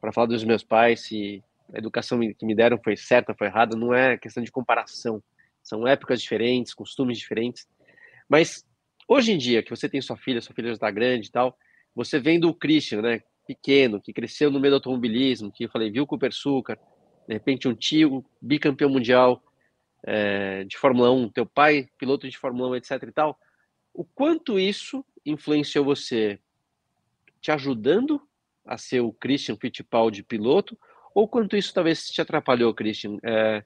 [0.00, 3.76] para falar dos meus pais, se a educação que me deram foi certa, foi errada,
[3.76, 5.22] não é questão de comparação.
[5.62, 7.68] São épocas diferentes, costumes diferentes.
[8.28, 8.66] Mas
[9.06, 11.56] hoje em dia, que você tem sua filha, sua filha já está grande e tal,
[11.94, 15.90] você vendo o Christian, né, pequeno, que cresceu no meio do automobilismo, que eu falei,
[15.90, 16.78] viu o Cooper Sucar,
[17.28, 19.42] de repente um tio bicampeão mundial
[20.04, 23.38] é, de Fórmula 1, teu pai piloto de Fórmula 1, etc e tal,
[23.92, 26.38] o quanto isso influenciou você
[27.40, 28.20] te ajudando
[28.64, 30.78] a ser o Christian Fittipaldi piloto,
[31.14, 33.64] ou quanto isso talvez te atrapalhou, Christian, é,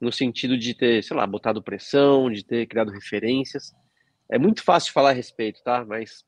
[0.00, 3.72] no sentido de ter, sei lá, botado pressão, de ter criado referências.
[4.28, 5.84] É muito fácil falar a respeito, tá?
[5.84, 6.24] Mas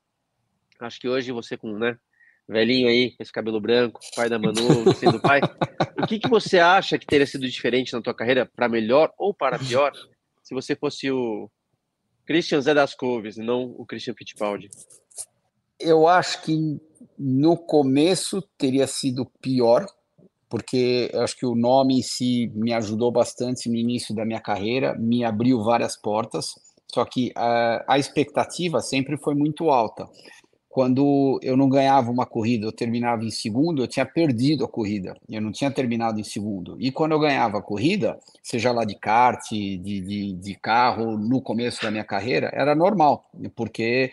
[0.78, 1.98] acho que hoje você com, né,
[2.46, 5.40] velhinho aí, com esse cabelo branco, pai da Manu, sendo pai,
[6.00, 9.34] o que, que você acha que teria sido diferente na tua carreira para melhor ou
[9.34, 9.92] para pior
[10.42, 11.50] se você fosse o
[12.26, 14.70] Christian Zé das Couves, não o Christian Fittipaldi?
[15.78, 16.80] Eu acho que
[17.18, 19.87] no começo teria sido pior,
[20.48, 24.94] porque acho que o nome em si me ajudou bastante no início da minha carreira,
[24.98, 26.46] me abriu várias portas,
[26.90, 30.08] só que a, a expectativa sempre foi muito alta.
[30.74, 35.16] Quando eu não ganhava uma corrida, eu terminava em segundo, eu tinha perdido a corrida,
[35.30, 36.76] eu não tinha terminado em segundo.
[36.80, 41.40] E quando eu ganhava a corrida, seja lá de kart, de, de, de carro, no
[41.40, 44.10] começo da minha carreira, era normal, porque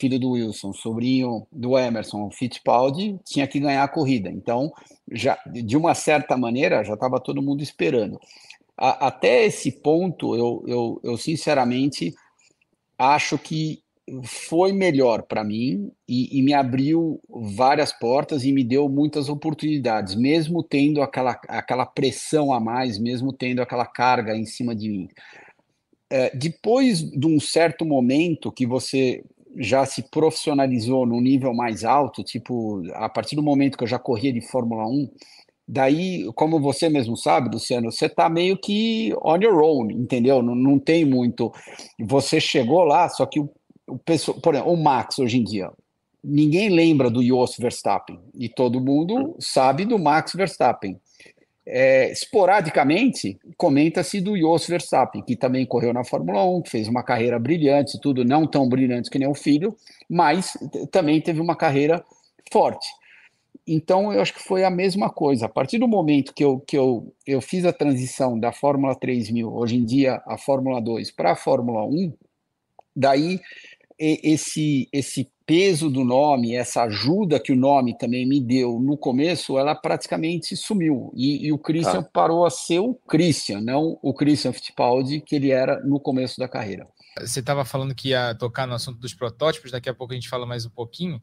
[0.00, 4.28] filho do Wilson, sobrinho do Emerson Fittipaldi, tinha que ganhar a corrida.
[4.28, 4.72] Então,
[5.12, 8.20] já de uma certa maneira, já estava todo mundo esperando.
[8.76, 12.12] A, até esse ponto, eu, eu, eu sinceramente
[12.98, 13.80] acho que
[14.24, 20.14] foi melhor para mim e, e, me abriu várias portas e me deu muitas oportunidades,
[20.14, 25.08] mesmo tendo aquela, aquela pressão a mais, mesmo tendo aquela carga em cima de mim.
[26.10, 29.24] É, depois de um certo momento que você
[29.56, 33.98] já se profissionalizou num nível mais alto, tipo, a partir do momento que eu já
[33.98, 35.08] corria de Fórmula 1,
[35.66, 40.42] daí, como você mesmo sabe, Luciano, você tá meio que on your own, entendeu?
[40.42, 41.52] Não, não tem muito.
[42.00, 43.48] Você chegou lá, só que o,
[43.90, 45.70] o pessoal, por exemplo, o Max hoje em dia,
[46.22, 51.00] ninguém lembra do Jos Verstappen e todo mundo sabe do Max Verstappen.
[51.66, 57.02] É, esporadicamente, comenta-se do Jos Verstappen, que também correu na Fórmula 1, que fez uma
[57.02, 59.76] carreira brilhante, tudo não tão brilhante que nem o filho,
[60.08, 60.56] mas
[60.90, 62.04] também teve uma carreira
[62.50, 62.88] forte.
[63.66, 65.46] Então, eu acho que foi a mesma coisa.
[65.46, 69.54] A partir do momento que eu, que eu, eu fiz a transição da Fórmula 3000,
[69.54, 72.12] hoje em dia a Fórmula 2, para a Fórmula 1,
[72.96, 73.38] daí
[74.00, 79.58] esse, esse peso do nome, essa ajuda que o nome também me deu no começo,
[79.58, 81.12] ela praticamente sumiu.
[81.14, 82.08] E, e o Christian tá.
[82.12, 86.48] parou a ser o Christian, não o Christian Fittipaldi que ele era no começo da
[86.48, 86.86] carreira.
[87.18, 90.28] Você estava falando que ia tocar no assunto dos protótipos, daqui a pouco a gente
[90.28, 91.20] fala mais um pouquinho.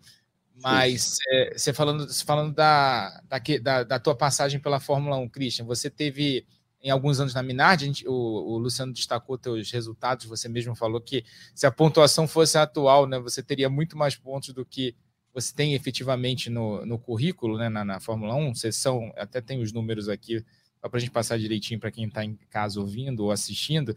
[0.62, 3.22] Mas é, você falando, falando da,
[3.62, 6.46] da, da, tua passagem pela Fórmula 1, Christian, você teve
[6.88, 11.02] em alguns anos na Minardi, gente, o, o, Luciano destacou teus resultados, você mesmo falou
[11.02, 14.95] que se a pontuação fosse atual, né, você teria muito mais pontos do que
[15.34, 19.60] você tem efetivamente no, no currículo, né, na, na Fórmula 1, vocês são, até tem
[19.60, 20.41] os números aqui,
[20.80, 23.93] só para a gente passar direitinho para quem está em casa ouvindo ou assistindo,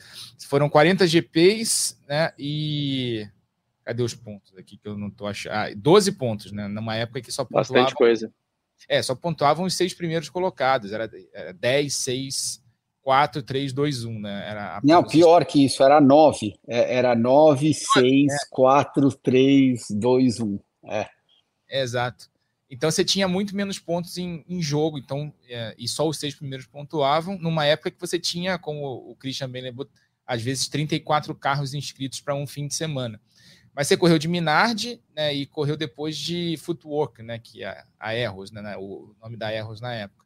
[0.49, 3.25] foram 40 GPs, né, e
[3.85, 7.21] cadê os pontos aqui que eu não estou achando, ah, 12 pontos, né, numa época
[7.21, 7.85] que só pontuavam...
[7.85, 8.33] Bastante coisa.
[8.89, 12.63] É, só pontuavam os seis primeiros colocados, era, era 10, 6,
[13.03, 14.49] 4, 3, 2, 1, né?
[14.49, 16.55] Era Não, pior que isso, era 9.
[16.67, 18.37] É, era 9, 6, é.
[18.51, 20.59] 4, 3, 2, 1.
[20.85, 21.09] É.
[21.69, 22.31] Exato.
[22.71, 26.37] Então você tinha muito menos pontos em, em jogo, então, é, e só os seis
[26.37, 29.89] primeiros pontuavam, numa época que você tinha, como o Christian bem lembrou,
[30.25, 33.21] às vezes 34 carros inscritos para um fim de semana.
[33.75, 38.15] Mas você correu de Minardi né, e correu depois de Footwork, né, que é a
[38.15, 40.25] Erros, né, o nome da Erros na época.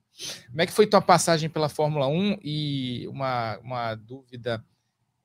[0.49, 4.65] Como é que foi tua passagem pela Fórmula 1 e uma, uma dúvida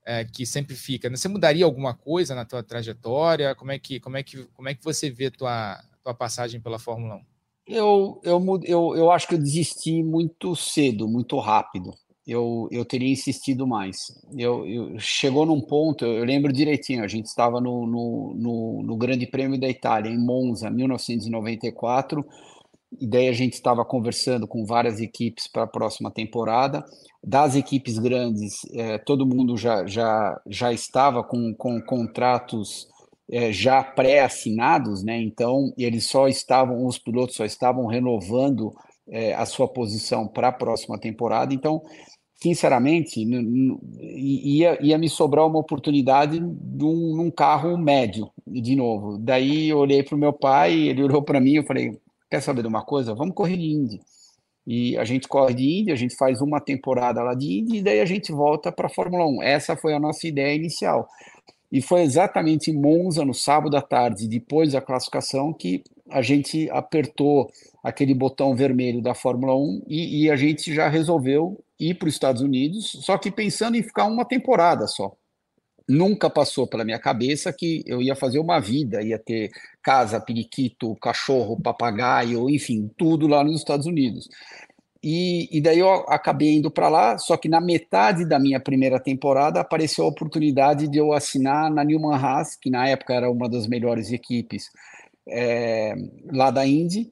[0.10, 1.08] é, que sempre fica.
[1.08, 1.16] Né?
[1.16, 3.54] Você mudaria alguma coisa na tua trajetória?
[3.54, 6.80] Como é que, como é que, como é que você vê tua, tua passagem pela
[6.80, 7.22] Fórmula 1?
[7.68, 11.94] Eu, eu, eu, eu acho que eu desisti muito cedo, muito rápido.
[12.26, 13.98] Eu, eu teria insistido mais.
[14.36, 18.98] Eu, eu chegou num ponto, eu lembro direitinho, a gente estava no, no, no, no
[18.98, 22.26] Grande Prêmio da Itália, em Monza, 1994,
[22.98, 26.84] e daí a gente estava conversando com várias equipes para a próxima temporada.
[27.24, 32.88] Das equipes grandes, é, todo mundo já, já, já estava com, com contratos
[33.30, 35.22] é, já pré-assinados, né?
[35.22, 38.72] Então, eles só estavam, os pilotos só estavam renovando
[39.08, 41.54] é, a sua posição para a próxima temporada.
[41.54, 41.84] Então,
[42.42, 43.24] sinceramente,
[44.02, 49.20] ia, ia me sobrar uma oportunidade num, num carro médio, de novo.
[49.20, 51.92] Daí eu olhei para o meu pai, ele olhou para mim, eu falei:
[52.30, 53.16] quer saber de uma coisa?
[53.16, 54.02] Vamos correr de Indy.
[54.66, 57.82] E a gente corre de Indy, a gente faz uma temporada lá de Indy e
[57.82, 59.44] daí a gente volta para a Fórmula 1.
[59.44, 61.08] Essa foi a nossa ideia inicial.
[61.72, 66.70] E foi exatamente em Monza, no sábado à tarde, depois da classificação, que a gente
[66.72, 67.50] apertou
[67.84, 72.14] aquele botão vermelho da Fórmula 1 e, e a gente já resolveu ir para os
[72.14, 75.14] Estados Unidos, só que pensando em ficar uma temporada só.
[75.90, 79.50] Nunca passou pela minha cabeça que eu ia fazer uma vida, ia ter
[79.82, 84.30] casa, periquito, cachorro, papagaio, enfim, tudo lá nos Estados Unidos.
[85.02, 89.00] E, e daí eu acabei indo para lá, só que na metade da minha primeira
[89.00, 93.50] temporada apareceu a oportunidade de eu assinar na Newman Haas, que na época era uma
[93.50, 94.70] das melhores equipes
[95.28, 95.96] é,
[96.32, 97.10] lá da Indy.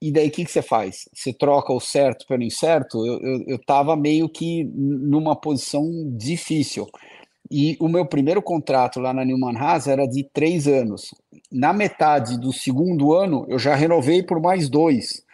[0.00, 1.08] E daí o que, que você faz?
[1.12, 3.04] Você troca o certo pelo incerto?
[3.48, 5.84] Eu estava meio que numa posição
[6.16, 6.86] difícil.
[7.50, 11.14] E o meu primeiro contrato lá na Newman Haas era de três anos.
[11.50, 15.24] Na metade do segundo ano, eu já renovei por mais dois.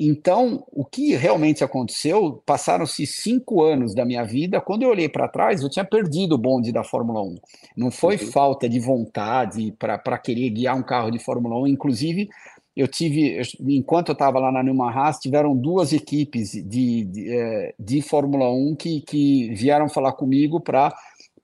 [0.00, 4.60] Então, o que realmente aconteceu, passaram-se cinco anos da minha vida.
[4.60, 7.34] Quando eu olhei para trás, eu tinha perdido o bonde da Fórmula 1.
[7.76, 8.30] Não foi uhum.
[8.30, 11.66] falta de vontade para querer guiar um carro de Fórmula 1.
[11.66, 12.28] Inclusive,
[12.76, 17.74] eu tive, enquanto eu estava lá na Newman Haas, tiveram duas equipes de, de, é,
[17.76, 20.94] de Fórmula 1 que, que vieram falar comigo para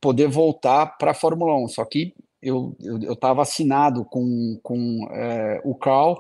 [0.05, 1.69] poder voltar para a Fórmula 1.
[1.69, 2.12] Só que
[2.43, 2.77] eu
[3.11, 6.17] estava assinado com, com é, o Carl.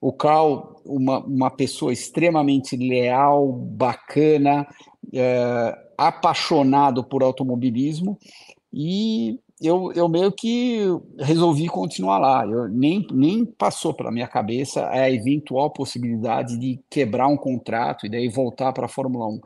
[0.00, 4.66] O Carl, uma, uma pessoa extremamente leal, bacana,
[5.14, 8.18] é, apaixonado por automobilismo,
[8.72, 10.80] e eu, eu meio que
[11.18, 12.44] resolvi continuar lá.
[12.44, 18.08] Eu, nem, nem passou pela minha cabeça a eventual possibilidade de quebrar um contrato e
[18.08, 19.40] daí voltar para a Fórmula 1.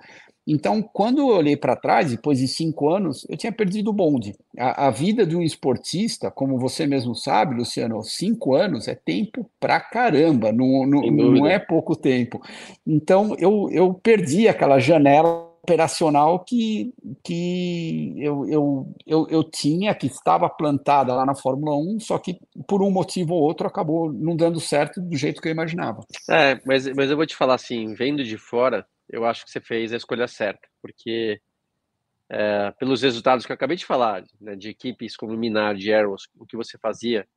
[0.46, 4.34] Então, quando eu olhei para trás, depois de cinco anos, eu tinha perdido o bonde.
[4.58, 9.48] A, a, vida de um esportista, como você mesmo sabe, Luciano, cinco anos é tempo
[9.60, 12.40] pra caramba, não, não, não é pouco tempo.
[12.86, 20.08] Então, eu, eu perdi aquela janela operacional que, que eu, eu, eu, eu tinha, que
[20.08, 24.34] estava plantada lá na Fórmula 1, só que por um motivo ou outro acabou não
[24.34, 26.00] dando certo do jeito que eu imaginava.
[26.28, 29.60] É, mas, mas eu vou te falar assim, vendo de fora, eu acho que você
[29.60, 31.40] fez a escolha certa, porque
[32.30, 36.28] é, pelos resultados que eu acabei de falar, né, de equipes como Minar, de Arrows,
[36.34, 37.28] o que você fazia,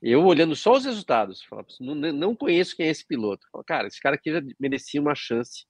[0.00, 3.46] eu olhando só os resultados, falava, não, não conheço quem é esse piloto.
[3.66, 5.66] Cara, esse cara aqui já merecia uma chance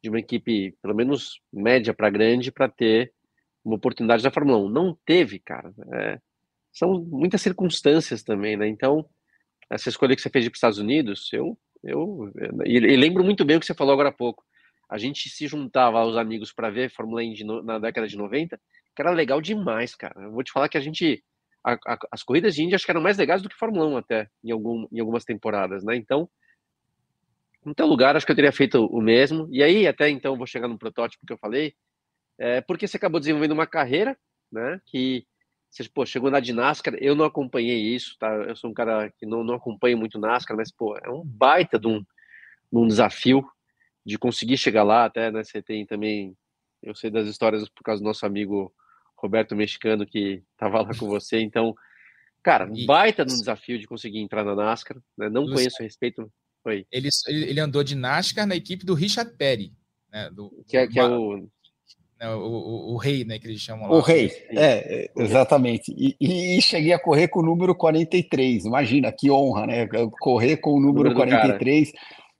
[0.00, 3.12] de uma equipe, pelo menos média para grande, para ter
[3.64, 4.68] uma oportunidade da Fórmula 1.
[4.68, 5.72] Não teve, cara.
[5.94, 6.20] É,
[6.72, 8.68] são muitas circunstâncias também, né?
[8.68, 9.08] Então,
[9.70, 12.32] essa escolha que você fez para os Estados Unidos, eu, eu,
[12.64, 14.44] e lembro muito bem o que você falou agora há pouco
[14.92, 18.60] a gente se juntava aos amigos para ver Fórmula 1 na década de 90,
[18.94, 20.20] que era legal demais, cara.
[20.20, 21.24] Eu vou te falar que a gente.
[21.64, 23.96] A, a, as corridas de Índia acho que eram mais legais do que Fórmula 1
[23.96, 25.96] até, em, algum, em algumas temporadas, né?
[25.96, 26.28] Então,
[27.64, 29.48] no teu lugar, acho que eu teria feito o mesmo.
[29.50, 31.74] E aí, até então, vou chegar no protótipo que eu falei,
[32.38, 34.14] é, porque você acabou desenvolvendo uma carreira,
[34.52, 34.78] né?
[34.84, 35.24] Que
[35.70, 38.30] você, pô, chegou na de NASCAR, eu não acompanhei isso, tá?
[38.30, 39.58] Eu sou um cara que não, não
[39.96, 43.42] muito NASCAR, mas, pô, é um baita de um, de um desafio
[44.04, 46.36] de conseguir chegar lá, até, né, você tem também,
[46.82, 48.72] eu sei das histórias por causa do nosso amigo
[49.16, 51.74] Roberto Mexicano, que estava lá com você, então,
[52.42, 56.32] cara, baita no desafio de conseguir entrar na NASCAR, né, não Luciano, conheço a respeito,
[56.64, 56.86] Oi.
[56.92, 59.72] Ele, ele andou de NASCAR na equipe do Richard Perry,
[60.12, 61.48] né, do, que, é, que é o...
[62.20, 63.96] Né, o, o, o, rei, né, que eles chamam lá.
[63.96, 65.92] O rei, é, exatamente.
[65.98, 68.64] E, e, cheguei a correr com o número 43.
[68.64, 69.88] Imagina que honra, né?
[70.20, 71.90] Correr com o número, o número 43.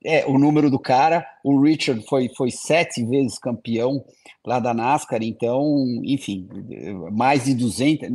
[0.04, 4.04] É, o número do cara, o Richard foi, foi sete vezes campeão
[4.44, 6.48] lá da NASCAR, então, enfim,
[7.12, 8.08] mais de 200,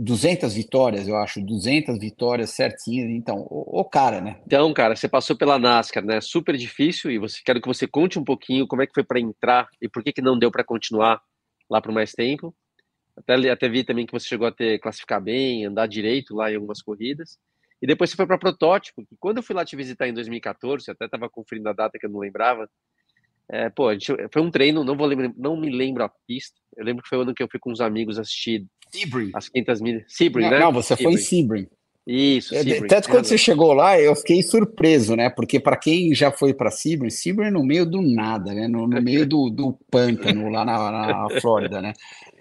[0.00, 4.36] 200 vitórias, eu acho, 200 vitórias certinhas, então, o, o, cara, né?
[4.46, 6.20] Então, cara, você passou pela NASCAR, né?
[6.20, 9.18] Super difícil e você quero que você conte um pouquinho como é que foi para
[9.18, 11.20] entrar e por que que não deu para continuar
[11.68, 12.54] lá por mais tempo.
[13.16, 16.56] Até, até vi também que você chegou a ter classificar bem, andar direito lá em
[16.56, 17.38] algumas corridas.
[17.84, 20.90] E depois você foi para protótipo, que quando eu fui lá te visitar em 2014,
[20.90, 22.66] até estava conferindo a data que eu não lembrava.
[23.46, 26.58] É, pô, gente, foi um treino, não vou lembrar, não me lembro a pista.
[26.74, 29.32] Eu lembro que foi o ano que eu fui com uns amigos assistir Sebring.
[29.34, 30.04] as 500 milhas.
[30.08, 30.58] Sebring, não, né?
[30.60, 31.04] Não, você Sebring.
[31.04, 31.68] foi em Sebring.
[32.06, 35.28] Isso, é, Tanto quando você chegou lá, eu fiquei surpreso, né?
[35.28, 38.66] Porque para quem já foi para Sebring, Sebring é no meio do nada, né?
[38.66, 41.92] No, no meio do, do pântano lá na, na Flórida, né?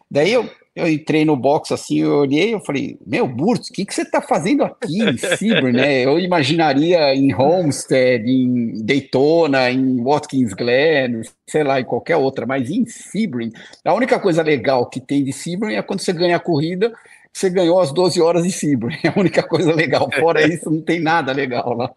[0.10, 3.86] Daí eu, eu entrei no box assim, eu olhei, eu falei, meu, Burtz, o que,
[3.86, 6.02] que você está fazendo aqui em Sebring, né?
[6.04, 12.72] Eu imaginaria em Homestead, em Daytona, em Watkins Glen, sei lá, em qualquer outra, mas
[12.72, 13.52] em Sebring,
[13.86, 16.92] a única coisa legal que tem de Sebring é quando você ganha a corrida
[17.34, 18.90] você ganhou as 12 horas de fibra.
[19.04, 20.08] É a única coisa legal.
[20.20, 21.92] Fora isso, não tem nada legal lá.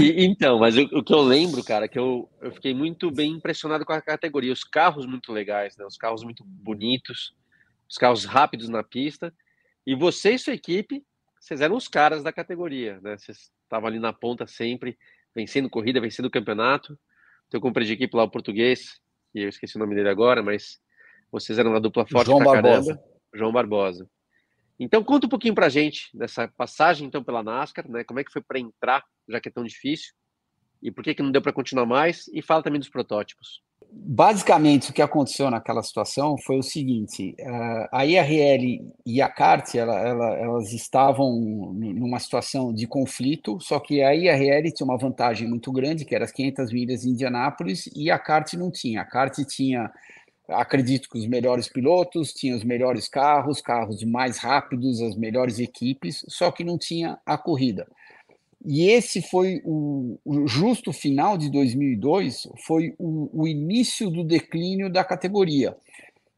[0.00, 3.32] E, então, mas o, o, que eu lembro, cara, que eu, eu fiquei muito bem
[3.32, 4.52] impressionado com a categoria.
[4.52, 5.84] Os carros muito legais, né?
[5.84, 7.34] Os carros muito bonitos,
[7.88, 9.34] os carros rápidos na pista.
[9.86, 11.04] E você e sua equipe,
[11.38, 13.16] vocês eram os caras da categoria, né?
[13.16, 14.98] Vocês estavam ali na ponta sempre,
[15.34, 16.98] vencendo corrida, vencendo campeonato.
[17.48, 19.00] Teu companheiro de equipe lá, o português,
[19.32, 20.80] que eu esqueci o nome dele agora, mas
[21.30, 22.94] vocês eram uma dupla forte João pra Barbosa.
[22.94, 23.16] caramba.
[23.32, 24.10] João Barbosa.
[24.78, 28.04] Então conta um pouquinho para a gente dessa passagem então pela NASCAR, né?
[28.04, 30.12] Como é que foi para entrar, já que é tão difícil,
[30.82, 32.28] e por que que não deu para continuar mais?
[32.28, 33.62] E fala também dos protótipos.
[34.08, 39.74] Basicamente, o que aconteceu naquela situação foi o seguinte: eh, a IRL e a CART
[39.74, 41.32] ela, ela, elas estavam
[41.72, 46.24] numa situação de conflito, só que a IRL tinha uma vantagem muito grande, que era
[46.24, 49.00] as 500 milhas em Indianápolis, e a CART não tinha.
[49.00, 49.90] A CART tinha
[50.48, 56.24] acredito que os melhores pilotos, tinha os melhores carros, carros mais rápidos, as melhores equipes,
[56.28, 57.86] só que não tinha a corrida.
[58.64, 64.90] E esse foi o, o justo final de 2002, foi o, o, início do declínio
[64.90, 65.76] da categoria.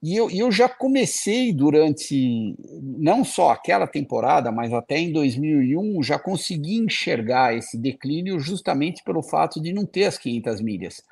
[0.02, 6.18] E eu, eu já comecei durante, não só aquela temporada, mas até em 2001, já
[6.18, 11.02] consegui enxergar esse declínio justamente pelo fato de não ter as 500 milhas.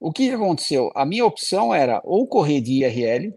[0.00, 0.92] O que aconteceu?
[0.94, 3.34] A minha opção era ou correr de IRL,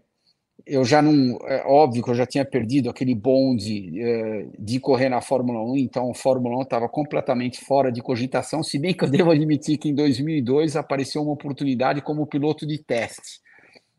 [0.66, 5.08] eu já não, é óbvio que eu já tinha perdido aquele bonde é, de correr
[5.08, 9.04] na Fórmula 1, então a Fórmula 1 estava completamente fora de cogitação, se bem que
[9.04, 13.40] eu devo admitir que em 2002 apareceu uma oportunidade como piloto de teste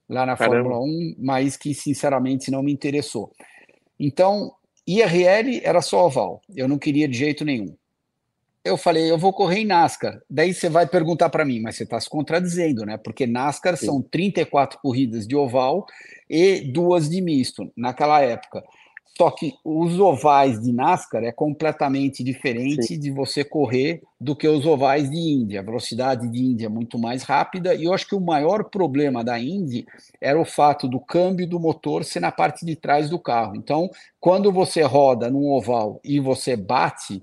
[0.08, 0.70] lá na Caramba.
[0.70, 3.32] Fórmula 1, mas que sinceramente não me interessou.
[4.00, 4.52] Então,
[4.88, 7.76] IRL era só oval, eu não queria de jeito nenhum
[8.64, 10.22] eu falei, eu vou correr em NASCAR.
[10.30, 12.98] Daí você vai perguntar para mim, mas você está se contradizendo, né?
[12.98, 13.86] Porque NASCAR Sim.
[13.88, 15.86] são 34 corridas de oval
[16.34, 18.64] e duas de misto naquela época.
[19.16, 23.00] Só que os ovais de NASCAR é completamente diferente Sim.
[23.00, 25.60] de você correr do que os ovais de Índia.
[25.60, 29.24] A velocidade de Índia é muito mais rápida e eu acho que o maior problema
[29.24, 29.86] da Indy
[30.20, 33.56] era o fato do câmbio do motor ser na parte de trás do carro.
[33.56, 33.88] Então,
[34.20, 37.22] quando você roda num oval e você bate,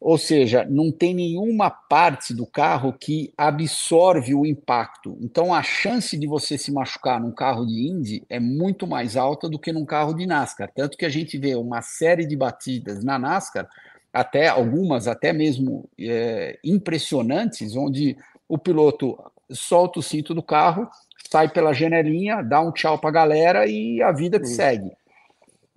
[0.00, 5.16] ou seja, não tem nenhuma parte do carro que absorve o impacto.
[5.20, 9.48] Então, a chance de você se machucar num carro de Indy é muito mais alta
[9.48, 10.70] do que num carro de NASCAR.
[10.74, 13.68] Tanto que a gente vê uma série de batidas na NASCAR,
[14.12, 18.16] até algumas até mesmo é, impressionantes, onde
[18.48, 19.18] o piloto
[19.50, 20.88] solta o cinto do carro,
[21.30, 24.92] sai pela janelinha, dá um tchau para a galera e a vida te segue.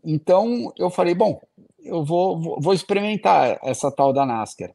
[0.03, 1.41] Então, eu falei, bom,
[1.87, 4.71] eu vou, vou experimentar essa tal da NASCAR.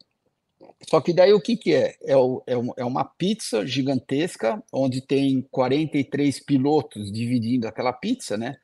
[0.89, 1.95] Só que daí o que, que é?
[2.03, 8.57] É, é, é uma pizza gigantesca, onde tem 43 pilotos dividindo aquela pizza, né?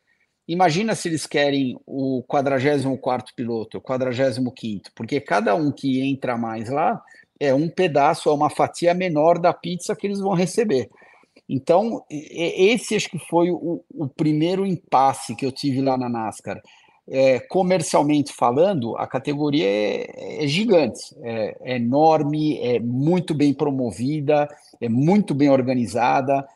[0.46, 6.70] Imagina se eles querem o 44 piloto, o 45, porque cada um que entra mais
[6.70, 7.00] lá
[7.38, 10.88] é um pedaço, é uma fatia menor da pizza que eles vão receber.
[11.48, 16.60] Então, esse acho que foi o, o primeiro impasse que eu tive lá na NASCAR
[17.10, 24.48] é, comercialmente falando, a categoria é, é gigante, é, é, enorme, é muito bem promovida,
[24.80, 26.46] é muito bem organizada.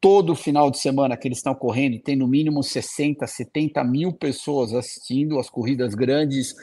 [0.00, 4.72] Todo final de semana que eles estão correndo, tem no mínimo 60, 70 mil pessoas
[4.72, 6.54] assistindo as corridas grandes.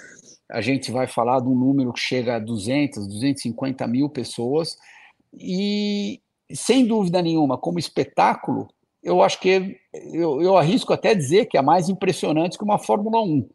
[0.50, 4.78] A gente vai falar de um número que chega a 200, 250 mil pessoas.
[5.34, 6.20] E,
[6.52, 8.68] sem dúvida nenhuma, como espetáculo,
[9.04, 13.22] eu acho que eu, eu, arrisco até dizer que é mais impressionante que uma Fórmula
[13.22, 13.50] 1.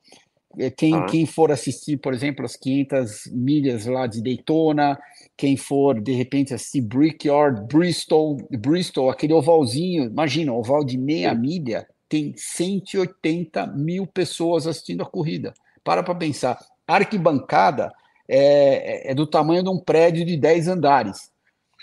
[0.58, 1.06] É, quem, ah.
[1.06, 4.98] quem for assistir, por exemplo, as 500 milhas lá de Daytona,
[5.36, 11.86] quem for de repente assistir Brickyard, Bristol, Bristol, aquele ovalzinho, imagina, oval de meia milha,
[12.08, 15.52] tem 180 mil pessoas assistindo a corrida.
[15.84, 17.92] Para para pensar, arquibancada
[18.28, 21.30] é, é do tamanho de um prédio de 10 andares.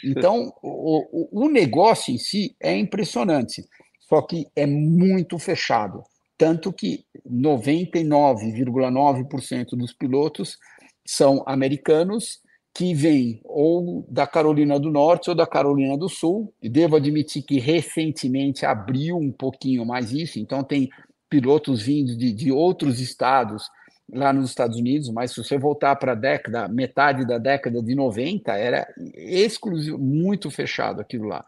[0.03, 3.63] Então, o, o, negócio em si é impressionante.
[4.01, 6.03] só que é muito fechado.
[6.37, 10.57] Tanto que 99,9% dos pilotos
[11.05, 12.41] são americanos
[12.73, 16.51] que vêm ou da Carolina do Norte ou da Carolina do Sul.
[16.61, 20.89] E devo admitir que recentemente abriu um pouquinho mais isso, então tem
[21.29, 23.69] pilotos vindos de, de outros estados
[24.11, 27.95] lá nos Estados Unidos, mas se você voltar para a década, metade da década de
[27.95, 31.45] 90, era exclusivo, muito fechado aquilo lá.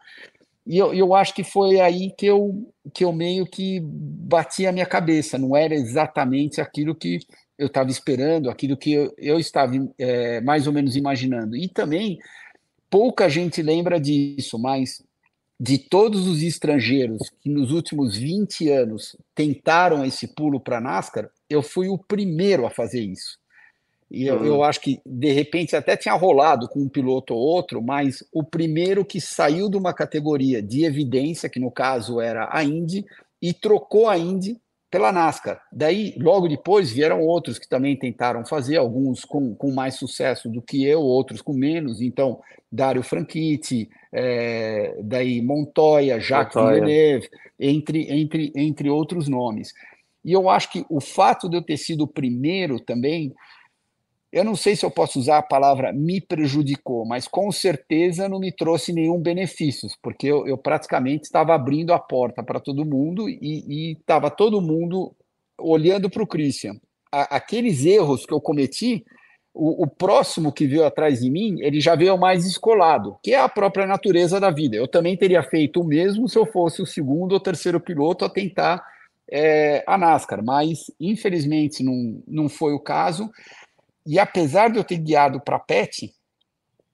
[0.66, 4.72] E eu, eu acho que foi aí que eu, que eu meio que bati a
[4.72, 7.20] minha cabeça, não era exatamente aquilo que
[7.56, 11.56] eu estava esperando, aquilo que eu, eu estava é, mais ou menos imaginando.
[11.56, 12.18] E também,
[12.90, 15.04] pouca gente lembra disso, mas
[15.58, 21.62] de todos os estrangeiros que nos últimos 20 anos tentaram esse pulo para NASCAR, eu
[21.62, 23.38] fui o primeiro a fazer isso.
[24.10, 24.62] E eu, eu, uhum.
[24.62, 29.04] acho que, de repente, até tinha rolado com um piloto ou outro, mas o primeiro
[29.04, 33.04] que saiu de uma categoria de evidência, que no caso era a Indy,
[33.42, 35.60] e trocou a Indy pela NASCAR.
[35.72, 40.62] Daí, logo depois, vieram outros que também tentaram fazer, alguns com, com mais sucesso do
[40.62, 42.00] que eu, outros com menos.
[42.00, 42.40] Então,
[42.70, 46.74] Dário Franchitti, é, daí Montoya, Jacques Montoya.
[46.80, 47.28] Villeneuve,
[47.58, 49.72] entre, entre, entre outros nomes.
[50.26, 53.32] E eu acho que o fato de eu ter sido o primeiro também
[54.32, 58.38] eu não sei se eu posso usar a palavra me prejudicou, mas com certeza não
[58.38, 63.30] me trouxe nenhum benefício, porque eu, eu praticamente estava abrindo a porta para todo mundo
[63.30, 65.14] e estava todo mundo
[65.58, 66.74] olhando para o Christian.
[67.10, 69.06] A, aqueles erros que eu cometi,
[69.54, 73.40] o, o, próximo que veio atrás de mim, ele já veio mais escolado, que é
[73.40, 74.76] a própria natureza da vida.
[74.76, 78.28] Eu também teria feito o mesmo se eu fosse o segundo ou terceiro piloto a
[78.28, 78.84] tentar
[79.30, 83.30] é, a NASCAR, mas infelizmente não, não foi o caso.
[84.06, 86.12] E apesar de eu ter guiado para a PET,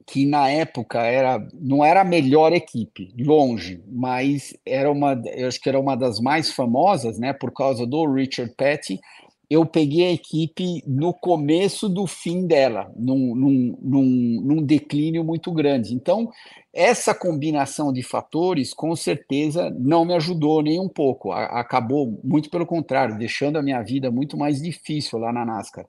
[0.07, 5.61] que na época era não era a melhor equipe, longe, mas era uma, eu acho
[5.61, 9.01] que era uma das mais famosas, né, por causa do Richard Petty.
[9.53, 15.53] Eu peguei a equipe no começo do fim dela, num, num, num, num declínio muito
[15.53, 15.92] grande.
[15.92, 16.32] Então,
[16.72, 21.32] essa combinação de fatores, com certeza, não me ajudou nem um pouco.
[21.32, 25.84] acabou, muito pelo contrário, deixando a minha vida muito mais difícil lá na NASCAR.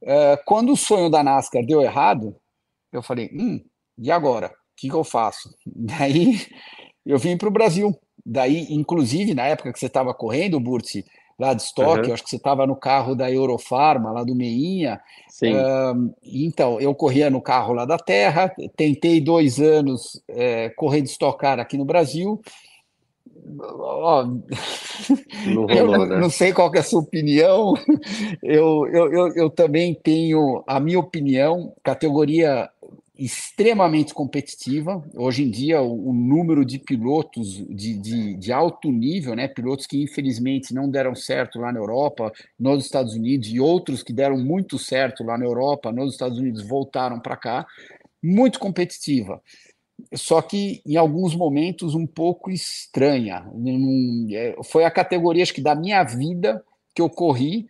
[0.00, 2.34] É, quando o sonho da NASCAR deu errado,
[2.90, 3.62] eu falei, hum,
[3.98, 4.46] e agora?
[4.46, 5.54] O que, que eu faço?
[5.66, 6.40] Daí
[7.04, 7.94] eu vim para o Brasil.
[8.24, 11.04] Daí, inclusive, na época que você estava correndo, Burti,
[11.38, 12.14] lá de estoque, uhum.
[12.14, 15.00] acho que você estava no carro da Eurofarma, lá do Meinha.
[15.28, 15.54] Sim.
[16.22, 21.58] Então, eu corria no carro lá da Terra, tentei dois anos é, correr de estocar
[21.58, 22.40] aqui no Brasil,
[23.58, 24.24] Ó,
[25.46, 26.18] não rolou, né?
[26.18, 27.74] não sei qual é a sua opinião.
[28.42, 32.70] Eu, eu, eu, eu, também tenho a minha opinião, categoria
[33.24, 35.02] extremamente competitiva.
[35.14, 39.46] Hoje em dia, o, o número de pilotos de, de, de, alto nível, né?
[39.46, 44.12] pilotos que infelizmente não deram certo lá na Europa, nos Estados Unidos, e outros que
[44.12, 47.66] deram muito certo lá na Europa, nos Estados Unidos, voltaram para cá,
[48.22, 49.40] muito competitiva
[50.14, 53.46] só que em alguns momentos um pouco estranha.
[54.32, 56.62] É, foi a categoria, acho que da minha vida
[56.94, 57.66] que eu corri,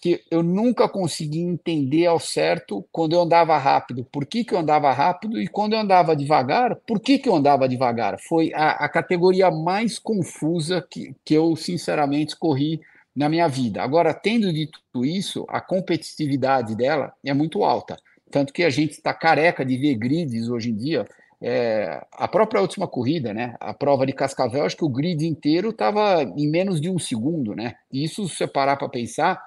[0.00, 4.58] que eu nunca consegui entender ao certo quando eu andava rápido, por que, que eu
[4.58, 8.18] andava rápido, e quando eu andava devagar, por que, que eu andava devagar.
[8.28, 12.80] Foi a, a categoria mais confusa que, que eu, sinceramente, corri
[13.14, 13.82] na minha vida.
[13.82, 17.96] Agora, tendo dito isso, a competitividade dela é muito alta.
[18.30, 21.04] Tanto que a gente está careca de ver grids hoje em dia
[21.42, 23.56] é, a própria última corrida, né?
[23.58, 27.54] A prova de Cascavel, acho que o grid inteiro estava em menos de um segundo,
[27.54, 27.76] né?
[27.90, 29.42] E isso, se você parar para pensar,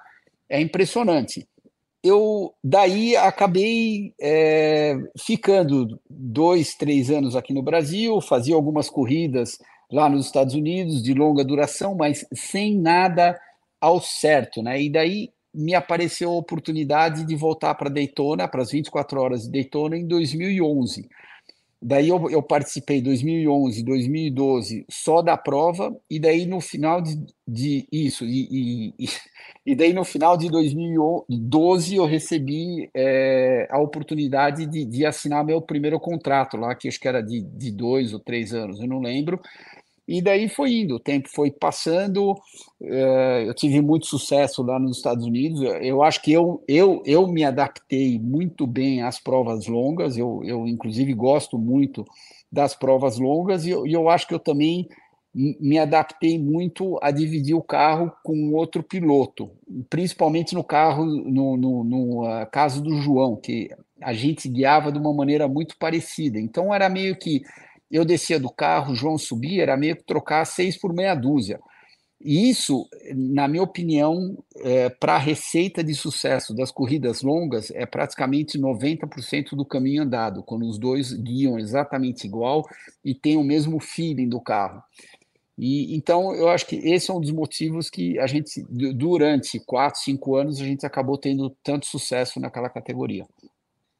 [0.48, 1.46] é impressionante.
[2.02, 9.58] Eu daí acabei é, ficando dois, três anos aqui no Brasil, fazia algumas corridas
[9.90, 13.38] lá nos Estados Unidos de longa duração, mas sem nada
[13.80, 14.80] ao certo, né?
[14.82, 19.52] E daí me apareceu a oportunidade de voltar para Daytona, para as 24 horas de
[19.52, 21.08] Daytona, em 2011.
[21.86, 27.86] Daí eu, eu participei 2011, 2012 só da prova, e daí no final de, de
[27.92, 29.08] isso, e, e,
[29.66, 35.60] e, daí no final de 2012 eu recebi é, a oportunidade de, de, assinar meu
[35.60, 39.00] primeiro contrato lá, que acho que era de, de dois ou três anos, eu não
[39.00, 39.38] lembro,
[40.06, 42.34] e daí foi indo, o tempo foi passando,
[42.82, 45.62] eh, eu tive muito sucesso lá nos Estados Unidos.
[45.80, 50.66] Eu acho que eu, eu, eu me adaptei muito bem às provas longas, eu, eu
[50.66, 52.04] inclusive gosto muito
[52.52, 54.88] das provas longas, e eu, eu acho que eu também
[55.34, 59.50] me adaptei muito a dividir o carro com outro piloto,
[59.90, 63.68] principalmente no carro, no, no, no uh, caso do João, que
[64.00, 66.38] a gente guiava de uma maneira muito parecida.
[66.38, 67.42] Então era meio que
[67.94, 71.60] eu descia do carro, o João subia, era meio que trocar seis por meia dúzia.
[72.20, 77.86] E isso, na minha opinião, é, para a receita de sucesso das corridas longas, é
[77.86, 82.64] praticamente 90% do caminho andado, quando os dois guiam exatamente igual
[83.04, 84.82] e têm o mesmo feeling do carro.
[85.56, 90.00] E então eu acho que esse é um dos motivos que a gente durante quatro,
[90.00, 93.24] cinco anos a gente acabou tendo tanto sucesso naquela categoria.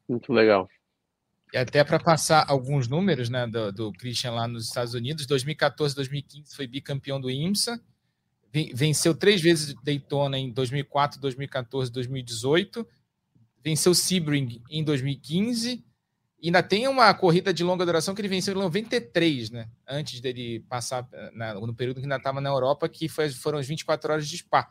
[0.09, 0.67] Muito legal.
[1.55, 5.95] E até para passar alguns números, né, do, do, Christian lá nos Estados Unidos, 2014,
[5.95, 7.81] 2015 foi bicampeão do IMSA,
[8.73, 12.85] venceu três vezes Daytona em 2004, 2014, 2018,
[13.63, 15.81] venceu Sebring em 2015
[16.43, 19.69] ainda tem uma corrida de longa duração que ele venceu em 93, né?
[19.87, 23.65] Antes dele passar na, no período que ainda estava na Europa, que foi, foram as
[23.65, 24.69] 24 horas de Spa.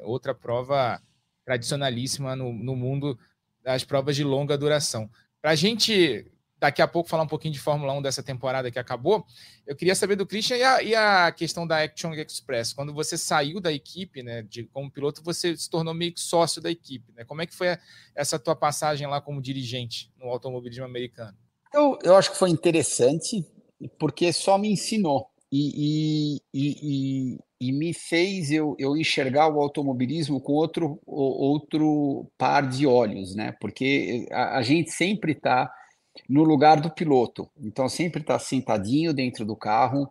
[0.00, 1.00] Outra prova
[1.42, 3.18] tradicionalíssima no, no mundo
[3.64, 5.10] das provas de longa duração.
[5.40, 8.78] Para a gente daqui a pouco falar um pouquinho de Fórmula 1 dessa temporada que
[8.78, 9.24] acabou.
[9.66, 12.72] Eu queria saber do Christian e a, e a questão da Action Express.
[12.72, 16.60] Quando você saiu da equipe, né, de, como piloto, você se tornou meio que sócio
[16.60, 17.12] da equipe.
[17.12, 17.24] Né?
[17.24, 17.78] Como é que foi
[18.14, 21.36] essa tua passagem lá como dirigente no automobilismo americano?
[21.72, 23.44] Eu, eu acho que foi interessante,
[23.98, 25.30] porque só me ensinou.
[25.50, 32.68] E, e, e, e, me fez eu, eu enxergar o automobilismo com outro, outro par
[32.68, 33.52] de olhos, né?
[33.60, 35.70] Porque a, a gente sempre está
[36.28, 37.48] no lugar do piloto.
[37.60, 40.08] Então, sempre está sentadinho dentro do carro,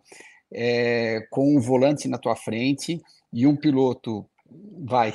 [0.52, 3.00] é, com um volante na tua frente
[3.32, 4.26] e um piloto
[4.80, 5.12] vai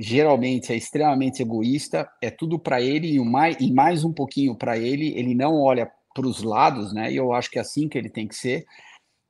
[0.00, 4.76] geralmente é extremamente egoísta é tudo para ele e, mais, e mais um pouquinho para
[4.76, 7.96] ele ele não olha para os lados né e eu acho que é assim que
[7.96, 8.66] ele tem que ser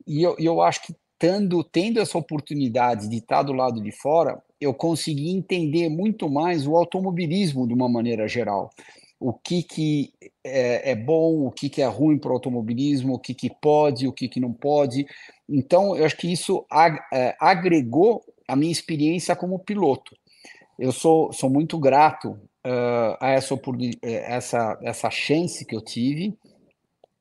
[0.05, 4.41] e eu, eu acho que tendo tendo essa oportunidade de estar do lado de fora
[4.61, 8.71] eu consegui entender muito mais o automobilismo de uma maneira geral
[9.19, 10.13] o que, que
[10.45, 14.07] é, é bom, o que, que é ruim para o automobilismo, o que, que pode,
[14.07, 15.07] o que, que não pode.
[15.49, 16.67] Então, eu acho que isso
[17.13, 20.15] é, agregou a minha experiência como piloto.
[20.79, 22.33] Eu sou, sou muito grato
[22.67, 23.59] uh, a essa,
[24.03, 26.37] essa, essa chance que eu tive,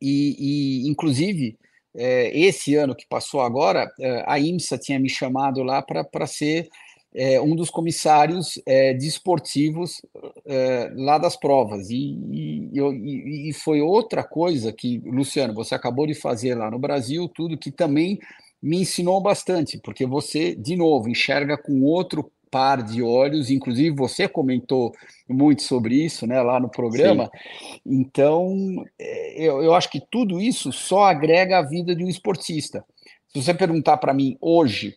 [0.01, 1.64] e, e inclusive, é,
[1.97, 6.69] esse ano que passou agora, é, a IMSA tinha me chamado lá para ser
[7.15, 10.01] é, um dos comissários é, desportivos
[10.45, 11.89] é, lá das provas.
[11.89, 17.29] E, e, e, foi outra coisa que, Luciano, você acabou de fazer lá no Brasil,
[17.33, 18.19] tudo que também
[18.61, 24.29] me ensinou bastante, porque você, de novo, enxerga com outro par de olhos, inclusive você
[24.29, 24.93] comentou
[25.27, 27.25] muito sobre isso né, lá no programa.
[27.25, 27.79] Sim.
[27.85, 28.55] Então,
[28.97, 32.85] é, eu, eu acho que tudo isso só agrega a vida de um esportista.
[33.27, 34.95] Se você perguntar para mim hoje,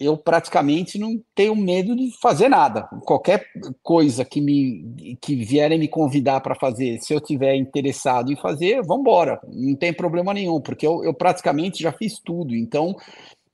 [0.00, 2.88] eu praticamente não tenho medo de fazer nada.
[3.02, 3.44] Qualquer
[3.82, 8.80] coisa que me que vierem me convidar para fazer, se eu tiver interessado em fazer,
[8.86, 9.38] vamos embora.
[9.52, 12.56] Não tem problema nenhum, porque eu, eu praticamente já fiz tudo.
[12.56, 12.96] Então,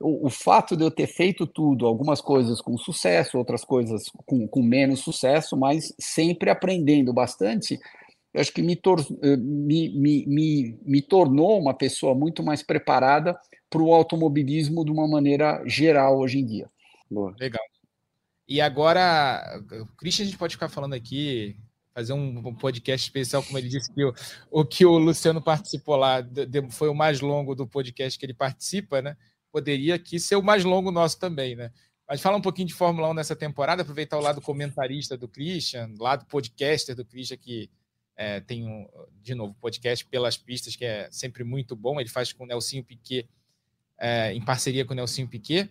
[0.02, 4.46] o, o, fato de eu ter feito tudo, algumas coisas com sucesso, outras coisas com,
[4.46, 7.78] com menos sucesso, mas sempre aprendendo bastante,
[8.34, 12.62] eu acho que me, tor eh, me, me, me, me tornou uma pessoa muito mais
[12.62, 13.38] preparada
[13.68, 16.70] para o automobilismo de uma maneira geral hoje em dia.
[17.10, 17.34] Boa.
[17.38, 17.62] Legal.
[18.48, 19.42] E agora,
[19.98, 21.56] Christian, a gente pode ficar falando aqui,
[21.94, 24.14] fazer um podcast especial, como ele disse que o,
[24.50, 28.34] o que o Luciano participou lá de, foi o mais longo do podcast que ele
[28.34, 29.16] participa, né?
[29.52, 31.70] Poderia aqui ser o mais longo nosso também, né?
[32.08, 35.90] Mas fala um pouquinho de Fórmula 1 nessa temporada, aproveitar o lado comentarista do Christian,
[35.98, 37.70] lado podcaster do Christian, que
[38.16, 38.88] é, tem, um,
[39.20, 42.00] de novo, podcast Pelas Pistas, que é sempre muito bom.
[42.00, 43.28] Ele faz com o Nelsinho Piquet
[44.02, 45.70] é, em parceria com o Nelson Piquet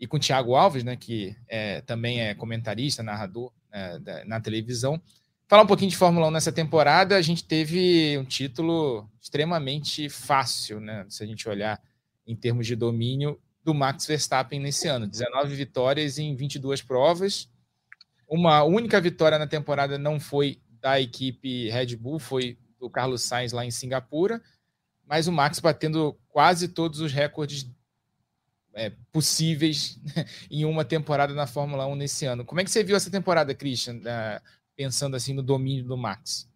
[0.00, 4.40] e com o Thiago Alves, né, que é, também é comentarista, narrador é, da, na
[4.40, 5.00] televisão.
[5.46, 10.80] Falar um pouquinho de Fórmula 1 nessa temporada, a gente teve um título extremamente fácil,
[10.80, 11.80] né, se a gente olhar
[12.26, 15.06] em termos de domínio do Max Verstappen nesse ano.
[15.06, 17.48] 19 vitórias em 22 provas.
[18.28, 23.52] Uma única vitória na temporada não foi da equipe Red Bull, foi do Carlos Sainz
[23.52, 24.42] lá em Singapura
[25.06, 27.70] mas o Max batendo quase todos os recordes
[28.74, 29.98] é, possíveis
[30.50, 32.44] em uma temporada na Fórmula 1 nesse ano.
[32.44, 34.00] Como é que você viu essa temporada, Christian,
[34.74, 36.50] pensando assim no domínio do Max?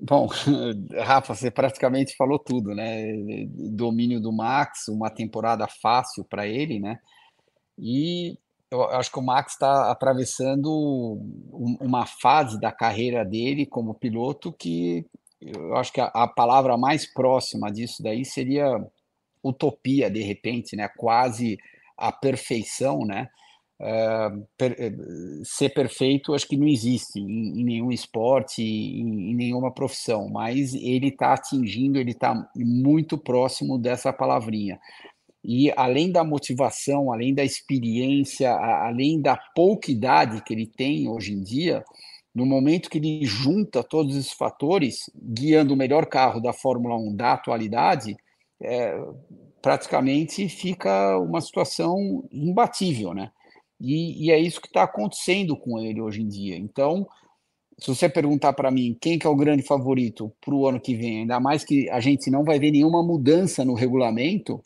[0.00, 0.28] Bom,
[1.04, 3.12] Rafa, você praticamente falou tudo, né?
[3.48, 6.98] Domínio do Max, uma temporada fácil para ele, né?
[7.78, 8.38] E
[8.70, 10.70] eu acho que o Max está atravessando
[11.80, 15.06] uma fase da carreira dele como piloto que
[15.40, 18.66] eu acho que a, a, palavra mais próxima disso daí seria
[19.42, 20.88] utopia, de repente, né?
[20.96, 21.56] Quase
[21.96, 23.28] a perfeição, né?
[23.80, 24.92] É, per, é,
[25.44, 30.74] ser perfeito, acho que não existe em, em nenhum esporte, em, em, nenhuma profissão, mas
[30.74, 34.80] ele está atingindo, ele está muito próximo dessa palavrinha.
[35.44, 41.32] E além da motivação, além da experiência, além da pouca idade que ele tem hoje
[41.32, 41.84] em dia,
[42.34, 47.14] no momento que ele junta todos esses fatores, guiando o melhor carro da Fórmula 1
[47.14, 48.16] da atualidade,
[48.60, 48.98] é,
[49.62, 51.96] praticamente fica uma situação
[52.32, 53.30] imbatível, né?
[53.80, 56.56] E, e é isso que está acontecendo com ele hoje em dia.
[56.56, 57.06] Então,
[57.78, 60.94] se você perguntar para mim quem que é o grande favorito para o ano que
[60.94, 64.62] vem, ainda mais que a gente não vai ver nenhuma mudança no regulamento,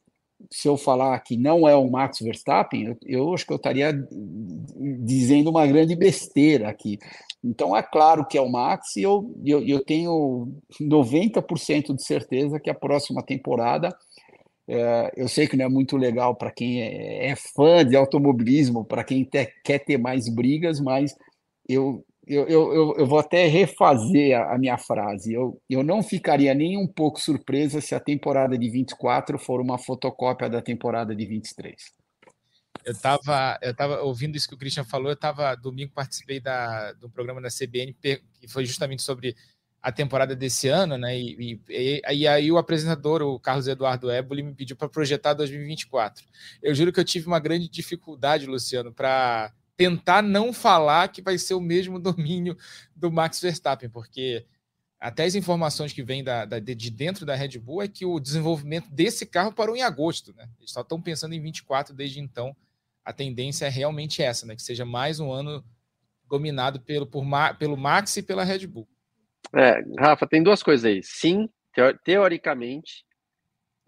[0.51, 3.93] se eu falar que não é o Max Verstappen, eu, eu acho que eu estaria
[5.05, 6.99] dizendo uma grande besteira aqui.
[7.43, 10.49] Então, é claro que é o Max, e eu, eu, eu tenho
[10.81, 13.95] 90% de certeza que a próxima temporada
[14.73, 18.85] é, eu sei que não é muito legal para quem é, é, fã de automobilismo,
[18.85, 21.13] para quem te, quer ter mais brigas, mas
[21.69, 25.33] eu, eu, eu, eu vou até refazer a, a, minha frase.
[25.35, 29.77] Eu, eu não ficaria nem um pouco surpresa se a temporada de 24 for uma
[29.77, 31.75] fotocópia da temporada de 23.
[32.85, 36.93] Eu estava eu tava ouvindo isso que o Christian falou, eu estava domingo participei da,
[36.93, 39.35] do programa da CBN que foi justamente sobre
[39.83, 41.19] a temporada desse ano, né?
[41.19, 46.25] E, e, e, aí o apresentador, o Carlos Eduardo Éboli, me pediu para projetar 2024.
[46.63, 51.39] Eu juro que eu tive uma grande dificuldade, Luciano, para tentar não falar que vai
[51.39, 52.57] ser o mesmo domínio
[52.95, 54.45] do Max Verstappen, porque
[54.99, 58.21] até as informações que vêm da, da, de dentro da Red Bull é que o
[58.21, 60.47] desenvolvimento desse carro parou em agosto, né?
[60.59, 62.55] Eles só estão pensando em 24 desde então.
[63.03, 64.55] A tendência é realmente essa, né?
[64.55, 65.65] Que seja mais um ano
[66.29, 67.25] dominado pelo, por,
[67.59, 68.87] pelo Max e pela Red Bull.
[69.55, 71.03] É, Rafa, tem duas coisas aí.
[71.03, 71.49] Sim,
[72.05, 73.05] teoricamente,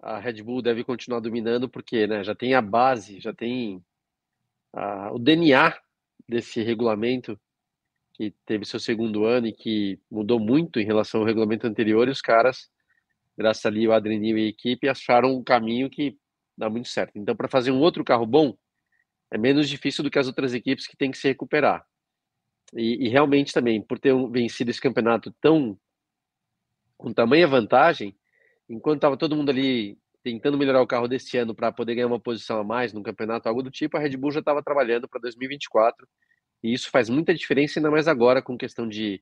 [0.01, 3.83] a Red Bull deve continuar dominando, porque né, já tem a base, já tem
[5.13, 5.79] o DNA
[6.29, 7.39] desse regulamento
[8.15, 12.11] que teve seu segundo ano e que mudou muito em relação ao regulamento anterior, e
[12.11, 12.71] os caras,
[13.37, 16.19] graças ali ao Adrenil e a equipe, acharam um caminho que
[16.57, 17.13] dá muito certo.
[17.17, 18.57] Então, para fazer um outro carro bom,
[19.31, 21.87] é menos difícil do que as outras equipes que têm que se recuperar.
[22.75, 25.79] E, e, realmente também, por ter vencido esse campeonato tão
[26.97, 28.17] com tamanha vantagem,
[28.69, 32.21] enquanto estava todo mundo ali tentando melhorar o carro desse ano para poder ganhar uma
[32.21, 35.21] posição a mais no campeonato, algo do tipo, a Red Bull já estava trabalhando para
[35.21, 36.07] 2024.
[36.63, 39.21] E isso faz muita diferença, ainda mais agora com questão de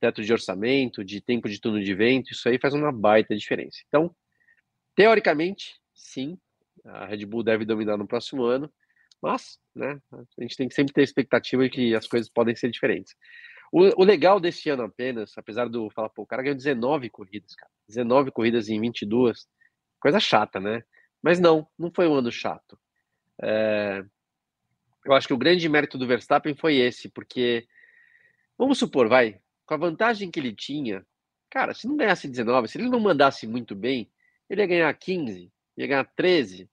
[0.00, 3.78] teto de orçamento, de tempo de turno de vento, isso aí faz uma baita diferença.
[3.88, 4.14] Então,
[4.94, 6.38] teoricamente, sim,
[6.84, 8.72] a Red Bull deve dominar no próximo ano.
[9.26, 12.70] Mas, né, a gente tem que sempre ter expectativa de que as coisas podem ser
[12.70, 13.12] diferentes.
[13.72, 17.52] O, o legal desse ano apenas, apesar do falar, pô, o cara ganhou 19 corridas,
[17.56, 17.70] cara.
[17.88, 19.48] 19 corridas em 22.
[19.98, 20.84] Coisa chata, né?
[21.20, 22.78] Mas não, não foi um ano chato.
[23.42, 24.04] É,
[25.04, 27.66] eu acho que o grande mérito do Verstappen foi esse, porque,
[28.56, 31.04] vamos supor, vai, com a vantagem que ele tinha,
[31.50, 34.08] cara, se não ganhasse 19, se ele não mandasse muito bem,
[34.48, 36.70] ele ia ganhar 15, ia ganhar 13,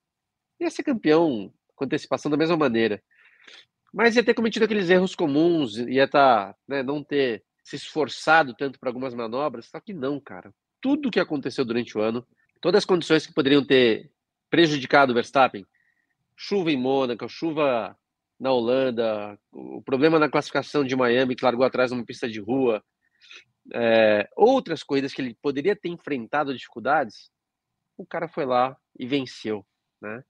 [0.59, 3.01] ia ser campeão com antecipação da mesma maneira.
[3.93, 8.53] Mas ia ter cometido aqueles erros comuns, ia estar, tá, né, não ter se esforçado
[8.55, 10.53] tanto para algumas manobras, só que não, cara.
[10.82, 12.26] Tudo que aconteceu durante o ano,
[12.59, 14.11] todas as condições que poderiam ter
[14.49, 15.65] prejudicado o Verstappen,
[16.36, 17.97] chuva em Mônaco, chuva
[18.39, 22.84] na Holanda, o problema na classificação de Miami, que largou atrás numa pista de rua,
[23.74, 27.32] é, outras corridas que ele poderia ter enfrentado dificuldades,
[27.97, 29.65] o cara foi lá e venceu,
[30.01, 30.24] né?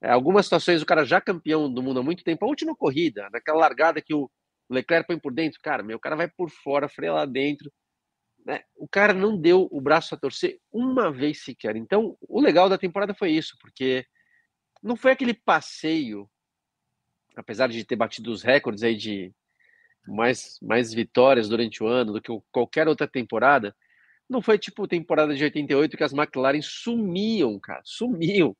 [0.00, 3.28] É, algumas situações o cara já campeão do mundo há muito tempo, a última corrida,
[3.30, 4.30] naquela largada que o
[4.70, 7.72] Leclerc põe por dentro, cara, meu, o cara vai por fora, freia lá dentro.
[8.44, 8.62] Né?
[8.76, 11.74] O cara não deu o braço a torcer uma vez sequer.
[11.76, 14.06] Então, o legal da temporada foi isso, porque
[14.82, 16.30] não foi aquele passeio,
[17.36, 19.32] apesar de ter batido os recordes aí de
[20.06, 23.74] mais, mais vitórias durante o ano do que qualquer outra temporada,
[24.28, 28.56] não foi tipo temporada de 88 que as McLaren sumiam, cara, sumiam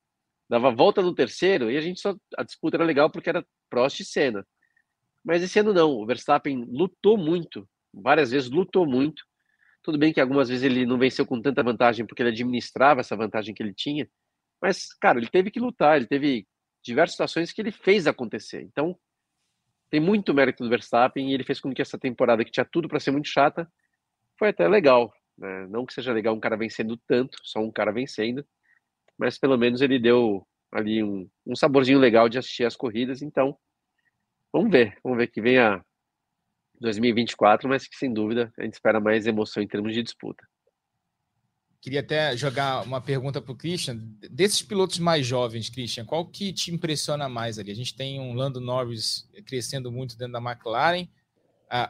[0.49, 4.01] dava volta no terceiro e a gente só a disputa era legal porque era Prost
[4.01, 4.47] e Senna.
[5.25, 9.23] Mas esse ano não, o Verstappen lutou muito, várias vezes lutou muito.
[9.83, 13.17] Tudo bem que algumas vezes ele não venceu com tanta vantagem porque ele administrava essa
[13.17, 14.09] vantagem que ele tinha,
[14.61, 16.47] mas cara, ele teve que lutar, ele teve
[16.83, 18.63] diversas situações que ele fez acontecer.
[18.63, 18.99] Então,
[19.91, 22.89] tem muito mérito do Verstappen e ele fez com que essa temporada que tinha tudo
[22.89, 23.71] para ser muito chata
[24.39, 25.67] foi até legal, né?
[25.69, 28.47] Não que seja legal um cara vencendo tanto, só um cara vencendo,
[29.19, 33.23] mas pelo menos ele deu ali um, um saborzinho legal de assistir as corridas.
[33.23, 33.57] Então,
[34.53, 35.83] vamos ver, vamos ver que venha
[36.81, 40.47] 2024, mas que sem dúvida a gente espera mais emoção em termos de disputa.
[41.81, 43.97] queria até jogar uma pergunta para o Christian.
[44.31, 47.71] Desses pilotos mais jovens, Christian, qual que te impressiona mais ali?
[47.71, 51.09] A gente tem um Lando Norris crescendo muito dentro da McLaren,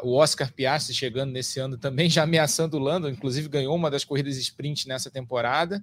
[0.03, 4.05] o Oscar Piastri chegando nesse ano também, já ameaçando o Lando, inclusive ganhou uma das
[4.05, 5.83] corridas sprint nessa temporada.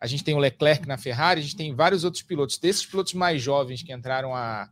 [0.00, 2.58] A gente tem o Leclerc na Ferrari, a gente tem vários outros pilotos.
[2.58, 4.70] Desses pilotos mais jovens que entraram há,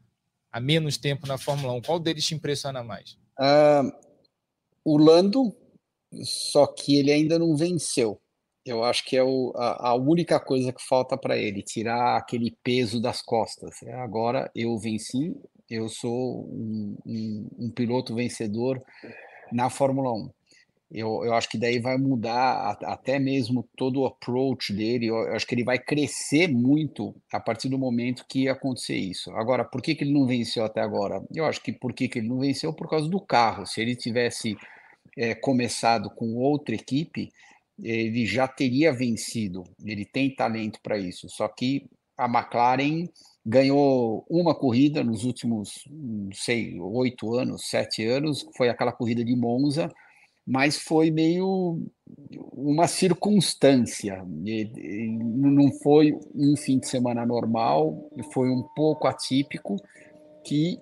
[0.53, 3.17] há menos tempo na Fórmula 1, qual deles te impressiona mais?
[3.39, 3.91] Uh,
[4.85, 5.55] o Lando,
[6.23, 8.21] só que ele ainda não venceu.
[8.65, 12.57] Eu acho que é o, a, a, única coisa que falta para ele, tirar aquele
[12.63, 13.83] peso das costas.
[13.83, 15.37] É, agora eu venci,
[15.69, 18.83] eu sou um, um, um piloto vencedor
[19.53, 20.31] na Fórmula 1.
[20.95, 25.07] Eu, eu acho que daí vai mudar até mesmo todo o approach dele.
[25.07, 29.33] Eu, eu acho que ele vai crescer muito a partir do momento que acontecer isso.
[29.33, 31.21] Agora, por que, que ele não venceu até agora?
[31.35, 32.73] Eu acho que por que, que ele não venceu?
[32.73, 33.67] Por causa do carro.
[33.67, 34.57] Se ele tivesse
[35.19, 37.29] é, começado com outra equipe,
[37.83, 39.65] ele já teria vencido.
[39.85, 41.29] Ele tem talento para isso.
[41.29, 43.09] Só que a McLaren
[43.45, 49.35] ganhou uma corrida nos últimos, não sei, oito anos, sete anos, foi aquela corrida de
[49.35, 49.91] Monza,
[50.47, 51.81] mas foi meio
[52.53, 54.25] uma circunstância.
[54.27, 59.77] Não foi um fim de semana normal, foi um pouco atípico
[60.45, 60.79] que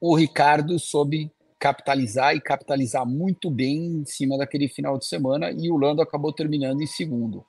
[0.00, 5.70] o Ricardo soube capitalizar e capitalizar muito bem em cima daquele final de semana e
[5.70, 7.44] o Lando acabou terminando em segundo.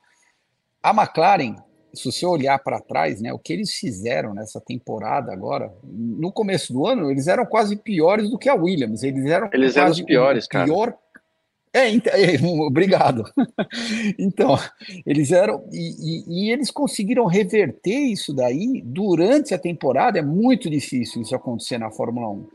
[0.83, 1.55] A McLaren,
[1.93, 6.73] se você olhar para trás, né, o que eles fizeram nessa temporada agora, no começo
[6.73, 9.01] do ano, eles eram quase piores do que a Williams.
[9.03, 10.65] Eles eram eles eram os piores, cara.
[10.65, 10.97] Pior
[11.73, 11.89] é,
[12.35, 13.23] é, obrigado.
[14.19, 14.57] Então,
[15.05, 15.63] eles eram.
[15.71, 20.19] E, e, e, eles conseguiram reverter isso daí durante a temporada.
[20.19, 22.47] É muito difícil isso acontecer na Fórmula 1.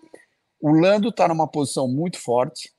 [0.61, 2.71] O Lando está numa posição muito forte.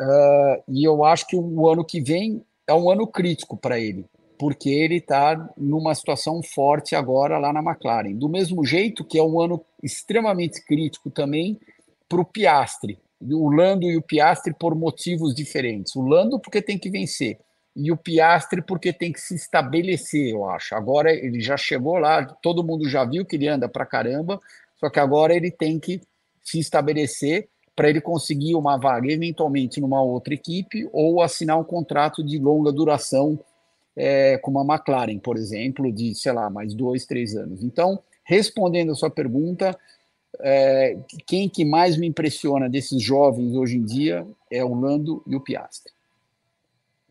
[0.00, 4.04] Uh, e eu acho que o ano que vem é um ano crítico para ele,
[4.38, 8.14] porque ele está numa situação forte agora lá na McLaren.
[8.14, 11.58] Do mesmo jeito que é um ano extremamente crítico também
[12.08, 15.94] para o Piastre o Lando e o Piastre por motivos diferentes.
[15.96, 17.38] O Lando porque tem que vencer
[17.76, 20.74] e o Piastre porque tem que se estabelecer, eu acho.
[20.74, 24.40] Agora ele já chegou lá, todo mundo já viu que ele anda para caramba,
[24.80, 26.00] só que agora ele tem que
[26.42, 32.24] se estabelecer para ele conseguir uma vaga eventualmente numa outra equipe ou assinar um contrato
[32.24, 33.38] de longa duração
[33.94, 37.62] é, com uma McLaren, por exemplo, de sei lá mais dois, três anos.
[37.62, 39.78] Então, respondendo a sua pergunta,
[40.40, 45.34] é, quem que mais me impressiona desses jovens hoje em dia é o Lando e
[45.34, 45.92] o Piastri.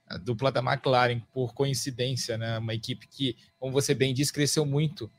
[0.07, 2.59] A dupla da McLaren, por coincidência, né?
[2.59, 5.09] Uma equipe que, como você bem disse, cresceu muito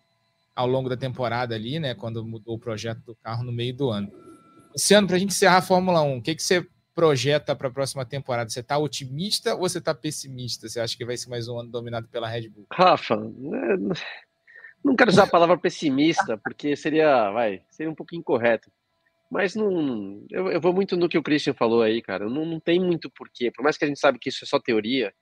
[0.55, 1.95] ao longo da temporada ali, né?
[1.95, 4.11] Quando mudou o projeto do carro no meio do ano.
[4.75, 7.69] Esse ano, para a gente encerrar a Fórmula 1, o que, que você projeta para
[7.69, 8.49] a próxima temporada?
[8.49, 10.69] Você está otimista ou você está pessimista?
[10.69, 12.67] Você acha que vai ser mais um ano dominado pela Red Bull?
[12.73, 13.97] Rafa, é,
[14.87, 18.71] não quero usar a palavra pessimista, porque seria, vai, seria um pouco incorreto.
[19.29, 22.31] Mas não, eu, eu vou muito no que o Christian falou aí, cara.
[22.31, 23.51] Não, não tem muito porquê.
[23.51, 25.13] Por mais que a gente sabe que isso é só teoria,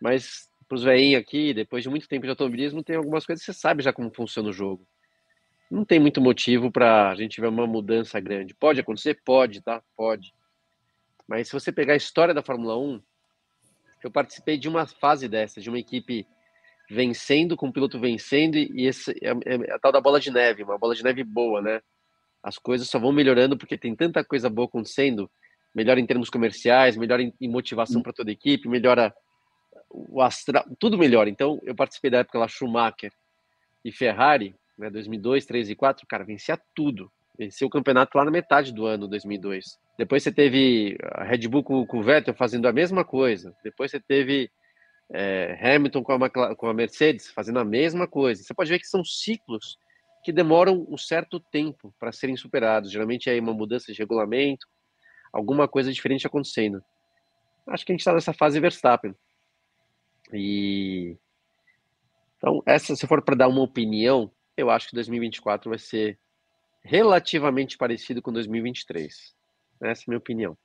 [0.00, 3.52] mas para os velhinhos aqui, depois de muito tempo de automobilismo, tem algumas coisas que
[3.52, 4.86] você sabe já como funciona o jogo.
[5.68, 8.54] Não tem muito motivo para a gente ver uma mudança grande.
[8.54, 9.20] Pode acontecer?
[9.24, 9.82] Pode, tá?
[9.96, 10.32] Pode.
[11.26, 13.02] Mas se você pegar a história da Fórmula 1,
[14.04, 16.24] eu participei de uma fase dessa, de uma equipe
[16.92, 20.62] vencendo, com o piloto vencendo, e esse é, é, a tal da bola de neve,
[20.62, 21.80] uma bola de neve boa, né?
[22.42, 25.30] As coisas só vão melhorando porque tem tanta coisa boa acontecendo,
[25.74, 28.02] melhor em termos comerciais, melhor em, em motivação hum.
[28.02, 29.14] para toda a equipe, melhora
[29.88, 31.28] o astral, tudo melhor.
[31.28, 33.12] Então, eu participei da época lá Schumacher
[33.84, 37.10] e Ferrari, né, 2002, 3 e 4, cara, vencia tudo.
[37.38, 39.78] Venceu o campeonato lá na metade do ano, 2002.
[39.96, 43.54] Depois você teve a Red Bull com, com o Vettel fazendo a mesma coisa.
[43.64, 44.50] Depois você teve
[45.12, 48.42] é, Hamilton com a, com a Mercedes fazendo a mesma coisa.
[48.42, 49.76] Você pode ver que são ciclos
[50.24, 52.90] que demoram um certo tempo para serem superados.
[52.90, 54.66] Geralmente é uma mudança de regulamento,
[55.32, 56.82] alguma coisa diferente acontecendo.
[57.66, 59.14] Acho que a gente está nessa fase Verstappen.
[60.32, 61.16] E
[62.38, 66.18] então, essa, se for para dar uma opinião, eu acho que 2024 vai ser
[66.82, 69.32] relativamente parecido com 2023.
[69.80, 70.58] Essa é a minha opinião.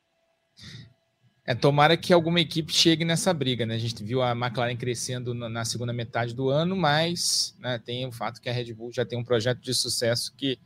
[1.49, 3.75] É, tomara que alguma equipe chegue nessa briga, né?
[3.75, 8.11] A gente viu a McLaren crescendo na segunda metade do ano, mas né, tem o
[8.11, 10.59] fato que a Red Bull já tem um projeto de sucesso que,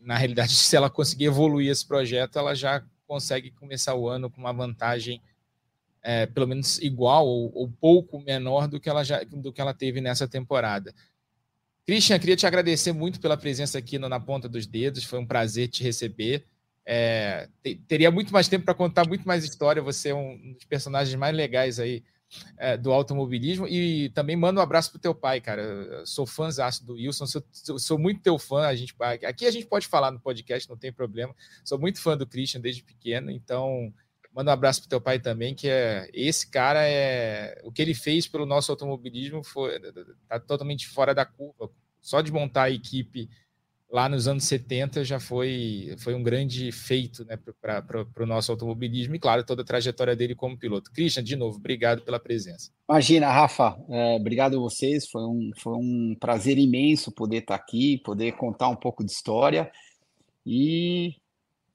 [0.00, 4.40] na realidade, se ela conseguir evoluir esse projeto, ela já consegue começar o ano com
[4.40, 5.20] uma vantagem
[6.02, 9.74] é, pelo menos igual ou, ou, pouco menor do que ela já do que ela
[9.74, 10.94] teve nessa temporada.
[11.84, 15.04] Christian, queria te agradecer muito pela presença aqui no, na ponta dos dedos.
[15.04, 16.46] Foi um prazer te receber.
[16.90, 17.50] É,
[17.86, 19.82] teria muito mais tempo para contar muito mais história.
[19.82, 22.02] Você é um dos personagens mais legais aí
[22.56, 23.68] é, do automobilismo.
[23.68, 25.60] E também manda um abraço pro teu pai, cara.
[25.60, 27.44] Eu sou fãzaço do Wilson, sou,
[27.78, 28.66] sou, muito teu fã.
[28.66, 28.94] A gente,
[29.26, 31.34] aqui a gente pode falar no podcast, não tem problema.
[31.62, 33.92] Sou muito fã do Christian desde pequeno, então
[34.34, 37.94] manda um abraço pro teu pai também, que é esse cara é o que ele
[37.94, 39.78] fez pelo nosso automobilismo foi
[40.26, 41.70] tá totalmente fora da curva.
[42.00, 43.28] Só de montar a equipe
[43.90, 49.14] lá nos anos 70 já foi, foi um grande feito né, para o nosso automobilismo
[49.14, 50.92] e, claro, toda a trajetória dele como piloto.
[50.92, 52.70] Christian, de novo, obrigado pela presença.
[52.88, 57.98] Imagina, Rafa, é, obrigado a vocês, foi um, foi um prazer imenso poder estar aqui,
[57.98, 59.70] poder contar um pouco de história
[60.44, 61.14] e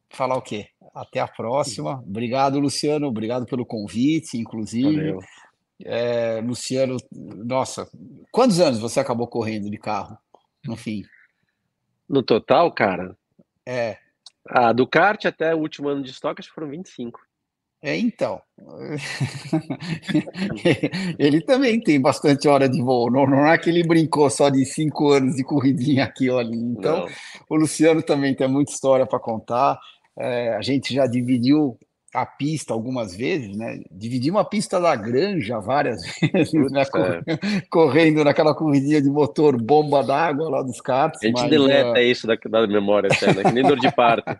[0.10, 0.68] falar o quê?
[0.94, 2.00] Até a próxima.
[2.06, 4.96] Obrigado, Luciano, obrigado pelo convite, inclusive.
[4.96, 5.20] Valeu.
[5.84, 7.90] É, Luciano, nossa,
[8.32, 10.16] quantos anos você acabou correndo de carro,
[10.64, 11.04] no fim?
[12.08, 13.18] No total, cara?
[13.66, 13.98] É.
[14.48, 17.20] Ah, do kart até o último ano de estoque, acho que foram 25.
[17.82, 18.42] É, então.
[21.20, 23.12] ele também tem bastante hora de voo.
[23.12, 26.58] Não, não, é que ele brincou só de cinco anos de corridinha aqui ou ali.
[26.58, 27.08] Então, não.
[27.50, 29.78] o Luciano também tem muita história para contar.
[30.18, 31.78] É, a gente já dividiu
[32.14, 33.82] a pista algumas vezes, né?
[33.92, 36.84] Dividimos a pista da Granja várias vezes, né?
[37.72, 41.24] Correndo naquela corridinha de motor bomba d'água lá dos karts.
[41.24, 42.04] A gente mas, deleta uh...
[42.04, 43.44] isso da, da memória, até, né?
[43.44, 44.32] que nem dor de parto.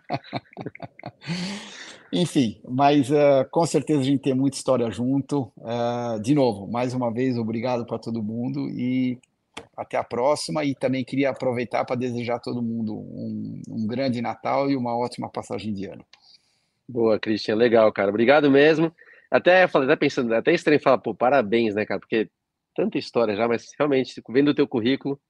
[2.12, 5.50] Enfim, mas uh, com certeza a gente tem muita história junto.
[5.58, 9.18] Uh, de novo, mais uma vez, obrigado para todo mundo e
[9.76, 10.64] até a próxima.
[10.64, 14.96] E também queria aproveitar para desejar a todo mundo um, um grande Natal e uma
[14.96, 16.04] ótima passagem de ano.
[16.88, 18.10] Boa, Cristian, legal, cara.
[18.10, 18.94] Obrigado mesmo.
[19.30, 21.98] Até falei, até pensando, até estranho falar, pô, parabéns, né, cara?
[21.98, 22.30] Porque
[22.74, 25.20] tanta história já, mas realmente, vendo o teu currículo,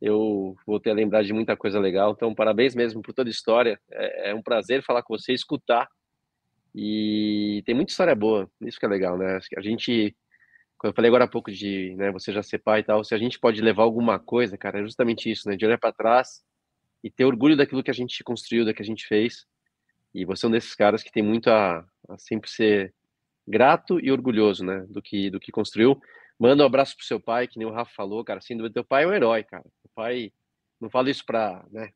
[0.00, 2.12] eu voltei a lembrar de muita coisa legal.
[2.12, 3.80] Então, parabéns mesmo por toda a história.
[3.90, 5.88] É, é um prazer falar com você, escutar.
[6.74, 9.38] E tem muita história boa, isso que é legal, né?
[9.56, 10.16] A gente,
[10.78, 13.14] quando eu falei agora há pouco de, né, você já ser pai e tal, se
[13.14, 15.56] a gente pode levar alguma coisa, cara, é justamente isso, né?
[15.56, 16.42] De olhar para trás
[17.02, 19.46] e ter orgulho daquilo que a gente construiu, da que a gente fez
[20.14, 22.94] e você é um desses caras que tem muito a, a sempre ser
[23.46, 26.00] grato e orgulhoso, né, do que do que construiu.
[26.38, 28.40] Manda um abraço pro seu pai, que nem o Rafa falou, cara.
[28.40, 29.64] Sem dúvida, teu pai é um herói, cara.
[29.64, 30.32] Teu pai,
[30.80, 31.90] não falo isso pra, né,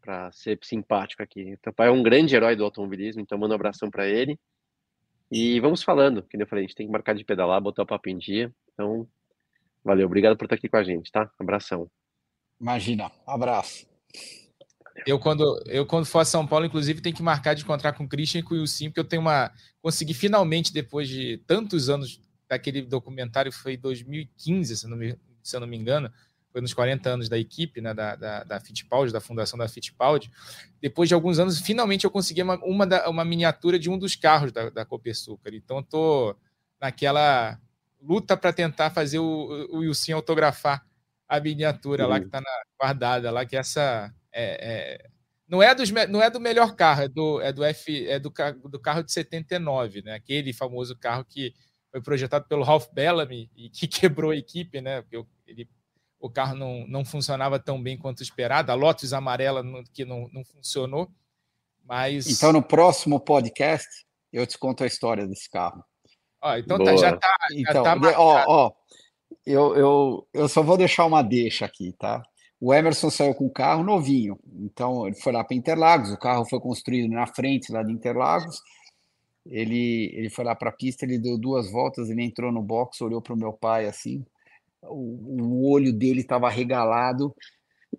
[0.00, 1.56] pra ser simpático aqui.
[1.62, 4.38] Teu pai é um grande herói do automobilismo, então manda um abração para ele.
[5.30, 7.86] E vamos falando, que eu falei, a gente tem que marcar de pedalar, botar o
[7.86, 8.54] papo em dia.
[8.72, 9.06] Então,
[9.82, 11.30] valeu, obrigado por estar aqui com a gente, tá?
[11.38, 11.90] Abração.
[12.60, 13.86] Imagina, abraço.
[15.06, 18.04] Eu quando, eu, quando for a São Paulo, inclusive, tenho que marcar de encontrar com
[18.04, 19.50] o Christian e com o Wilson, porque eu tenho uma.
[19.82, 25.60] Consegui finalmente, depois de tantos anos daquele documentário, foi 2015, se não me, se eu
[25.60, 26.10] não me engano,
[26.52, 30.30] foi nos 40 anos da equipe, né, da, da, da Fittipaldi, da fundação da Fittipaldi.
[30.80, 34.14] Depois de alguns anos, finalmente eu consegui uma, uma, da, uma miniatura de um dos
[34.14, 35.52] carros da, da Copersucar.
[35.52, 36.36] Então, eu tô
[36.80, 37.58] naquela
[38.00, 40.86] luta para tentar fazer o, o Wilson autografar
[41.28, 42.10] a miniatura uhum.
[42.10, 42.42] lá que está
[42.80, 45.10] guardada lá, que é essa é, é,
[45.48, 48.32] não, é dos, não é do melhor carro, é do, é do, F, é do,
[48.68, 50.14] do carro de 79, né?
[50.14, 51.54] aquele famoso carro que
[51.90, 55.02] foi projetado pelo Ralph Bellamy e que quebrou a equipe, né?
[55.02, 55.68] Porque ele,
[56.18, 59.62] o carro não, não funcionava tão bem quanto esperado, a Lotus amarela
[59.92, 61.08] que não, não funcionou.
[61.84, 62.26] Mas...
[62.26, 63.86] Então, no próximo podcast,
[64.32, 65.84] eu te conto a história desse carro.
[66.42, 67.36] Ó, então tá, já está.
[67.52, 68.72] Então, tá ó, ó,
[69.46, 72.22] eu, eu, eu só vou deixar uma deixa aqui, tá?
[72.60, 76.46] O Emerson saiu com um carro novinho, então ele foi lá para Interlagos, o carro
[76.48, 78.60] foi construído na frente lá de Interlagos.
[79.46, 83.02] Ele, ele foi lá para a pista, ele deu duas voltas, ele entrou no box,
[83.02, 84.24] olhou para o meu pai assim,
[84.82, 87.34] o, o olho dele estava regalado.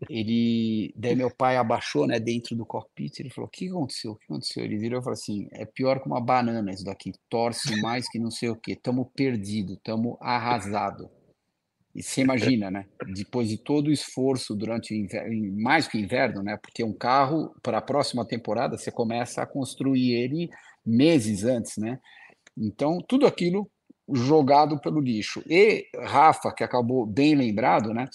[0.10, 4.12] Ele, daí meu pai abaixou, né, dentro do cockpit, ele falou: "O que aconteceu?
[4.12, 7.14] O que aconteceu?" Ele virou e falou assim: "É pior que uma banana isso daqui,
[7.30, 8.76] torce mais que não sei o quê.
[8.76, 11.10] Tamo perdido, tamo arrasado."
[11.96, 12.86] E você imagina, né?
[13.16, 16.58] Depois de todo o esforço durante o inverno, mais que inverno, né?
[16.58, 20.50] Porque um carro, para a próxima temporada, você começa a construir ele
[20.86, 21.98] meses antes, né?
[22.58, 23.72] Então, tudo aquilo
[24.12, 25.42] jogado pelo lixo.
[25.50, 28.10] E Rafa, que acabou bem lembrado, né?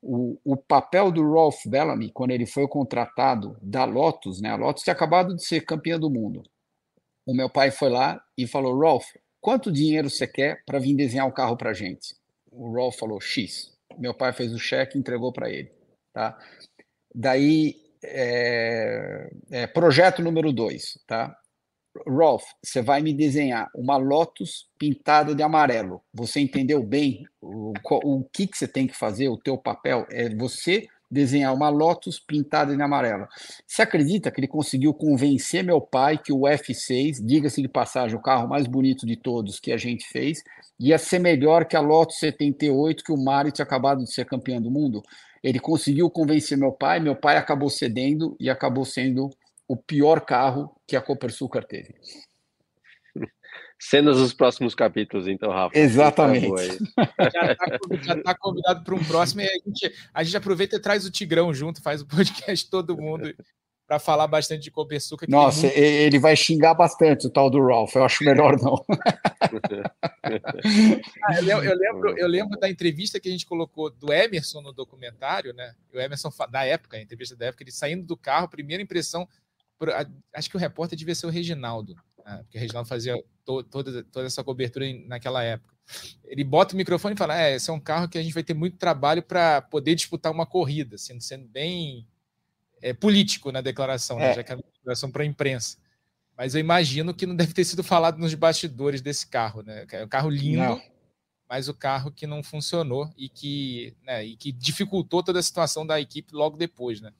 [0.00, 4.50] O, o papel do Rolf Bellamy, quando ele foi contratado da Lotus, né?
[4.50, 6.44] A Lotus tinha acabado de ser campeã do mundo.
[7.26, 9.06] O meu pai foi lá e falou: Rolf,
[9.40, 12.14] quanto dinheiro você quer para vir desenhar um carro para gente?
[12.56, 13.72] O Rolf falou X.
[13.98, 15.70] Meu pai fez o cheque e entregou para ele.
[16.12, 16.38] Tá?
[17.14, 20.98] Daí, é, é, projeto número dois.
[21.06, 21.36] Tá?
[22.06, 26.02] Rolf, você vai me desenhar uma Lotus pintada de amarelo.
[26.12, 30.06] Você entendeu bem o, o que, que você tem que fazer, o teu papel?
[30.10, 33.28] É você desenhar uma Lotus pintada em amarela.
[33.66, 38.22] Você acredita que ele conseguiu convencer meu pai que o F6, diga-se de passagem, o
[38.22, 40.42] carro mais bonito de todos que a gente fez,
[40.78, 44.60] ia ser melhor que a Lotus 78 que o Mário tinha acabado de ser campeão
[44.60, 45.00] do mundo?
[45.42, 49.30] Ele conseguiu convencer meu pai, meu pai acabou cedendo e acabou sendo
[49.68, 51.94] o pior carro que a Copersucar teve.
[53.78, 55.78] Cenas dos próximos capítulos, então, Rafa.
[55.78, 56.48] Exatamente.
[58.02, 61.04] Já está tá convidado para um próximo e a gente, a gente aproveita e traz
[61.04, 63.34] o Tigrão junto, faz o podcast todo mundo
[63.86, 65.26] para falar bastante de Copersuca.
[65.28, 65.78] Nossa, muito...
[65.78, 68.82] ele vai xingar bastante o tal do Ralph, eu acho melhor não.
[71.24, 74.72] ah, eu, eu, lembro, eu lembro da entrevista que a gente colocou do Emerson no
[74.72, 75.74] documentário, né?
[75.92, 79.28] O Emerson da época, a entrevista da época, ele saindo do carro, primeira impressão,
[80.32, 81.94] acho que o repórter devia ser o Reginaldo?
[82.38, 85.74] Porque o Reginaldo fazia to, toda, toda essa cobertura naquela época.
[86.24, 88.42] Ele bota o microfone e fala: É, esse é um carro que a gente vai
[88.42, 92.08] ter muito trabalho para poder disputar uma corrida, sendo, sendo bem
[92.80, 94.30] é, político na declaração, né?
[94.30, 94.34] é.
[94.34, 95.78] já que é uma declaração para a imprensa.
[96.36, 99.86] Mas eu imagino que não deve ter sido falado nos bastidores desse carro, né?
[99.92, 100.82] É um carro lindo, não.
[101.48, 105.86] mas o carro que não funcionou e que, né, e que dificultou toda a situação
[105.86, 107.12] da equipe logo depois, né?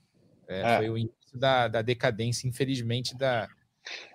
[0.49, 0.77] É, é.
[0.79, 3.49] Foi o início da, da decadência, infelizmente, da,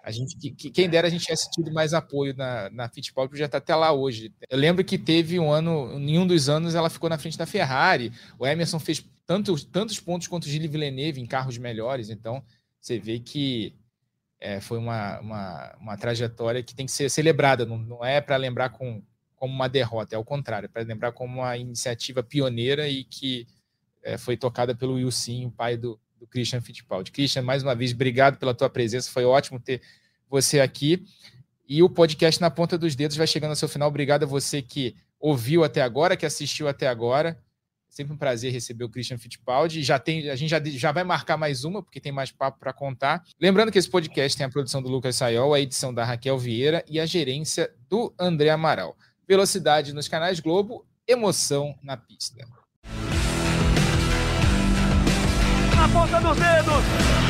[0.03, 3.45] a gente, que, quem dera a gente tivesse tido mais apoio na, na Fittipaldi, já
[3.45, 4.33] está até lá hoje.
[4.49, 7.45] Eu lembro que teve um ano, em um dos anos, ela ficou na frente da
[7.45, 8.11] Ferrari.
[8.37, 12.09] O Emerson fez tantos, tantos pontos quanto o Gilles Villeneuve em carros melhores.
[12.09, 12.43] Então,
[12.79, 13.75] você vê que
[14.39, 17.65] é, foi uma, uma, uma, trajetória que tem que ser celebrada.
[17.65, 19.03] Não, não é para lembrar com,
[19.35, 23.45] como uma derrota, é o contrário, é para lembrar como uma iniciativa pioneira e que
[24.01, 27.11] é, foi tocada pelo Wilson, o pai do, do Christian Fittipaldi.
[27.11, 29.81] Christian, mais uma vez, obrigado pela tua presença, foi ótimo ter
[30.29, 31.03] você aqui.
[31.67, 33.87] E o podcast Na Ponta dos Dedos vai chegando ao seu final.
[33.87, 37.39] Obrigado a você que ouviu até agora, que assistiu até agora.
[37.87, 39.83] Sempre um prazer receber o Christian Fittipaldi.
[39.83, 42.73] Já tem, a gente já, já vai marcar mais uma, porque tem mais papo para
[42.73, 43.23] contar.
[43.39, 46.83] Lembrando que esse podcast tem a produção do Lucas Sayol, a edição da Raquel Vieira
[46.87, 48.95] e a gerência do André Amaral.
[49.27, 52.47] Velocidade nos canais Globo, emoção na pista.
[55.87, 57.28] Ponta dos dedos.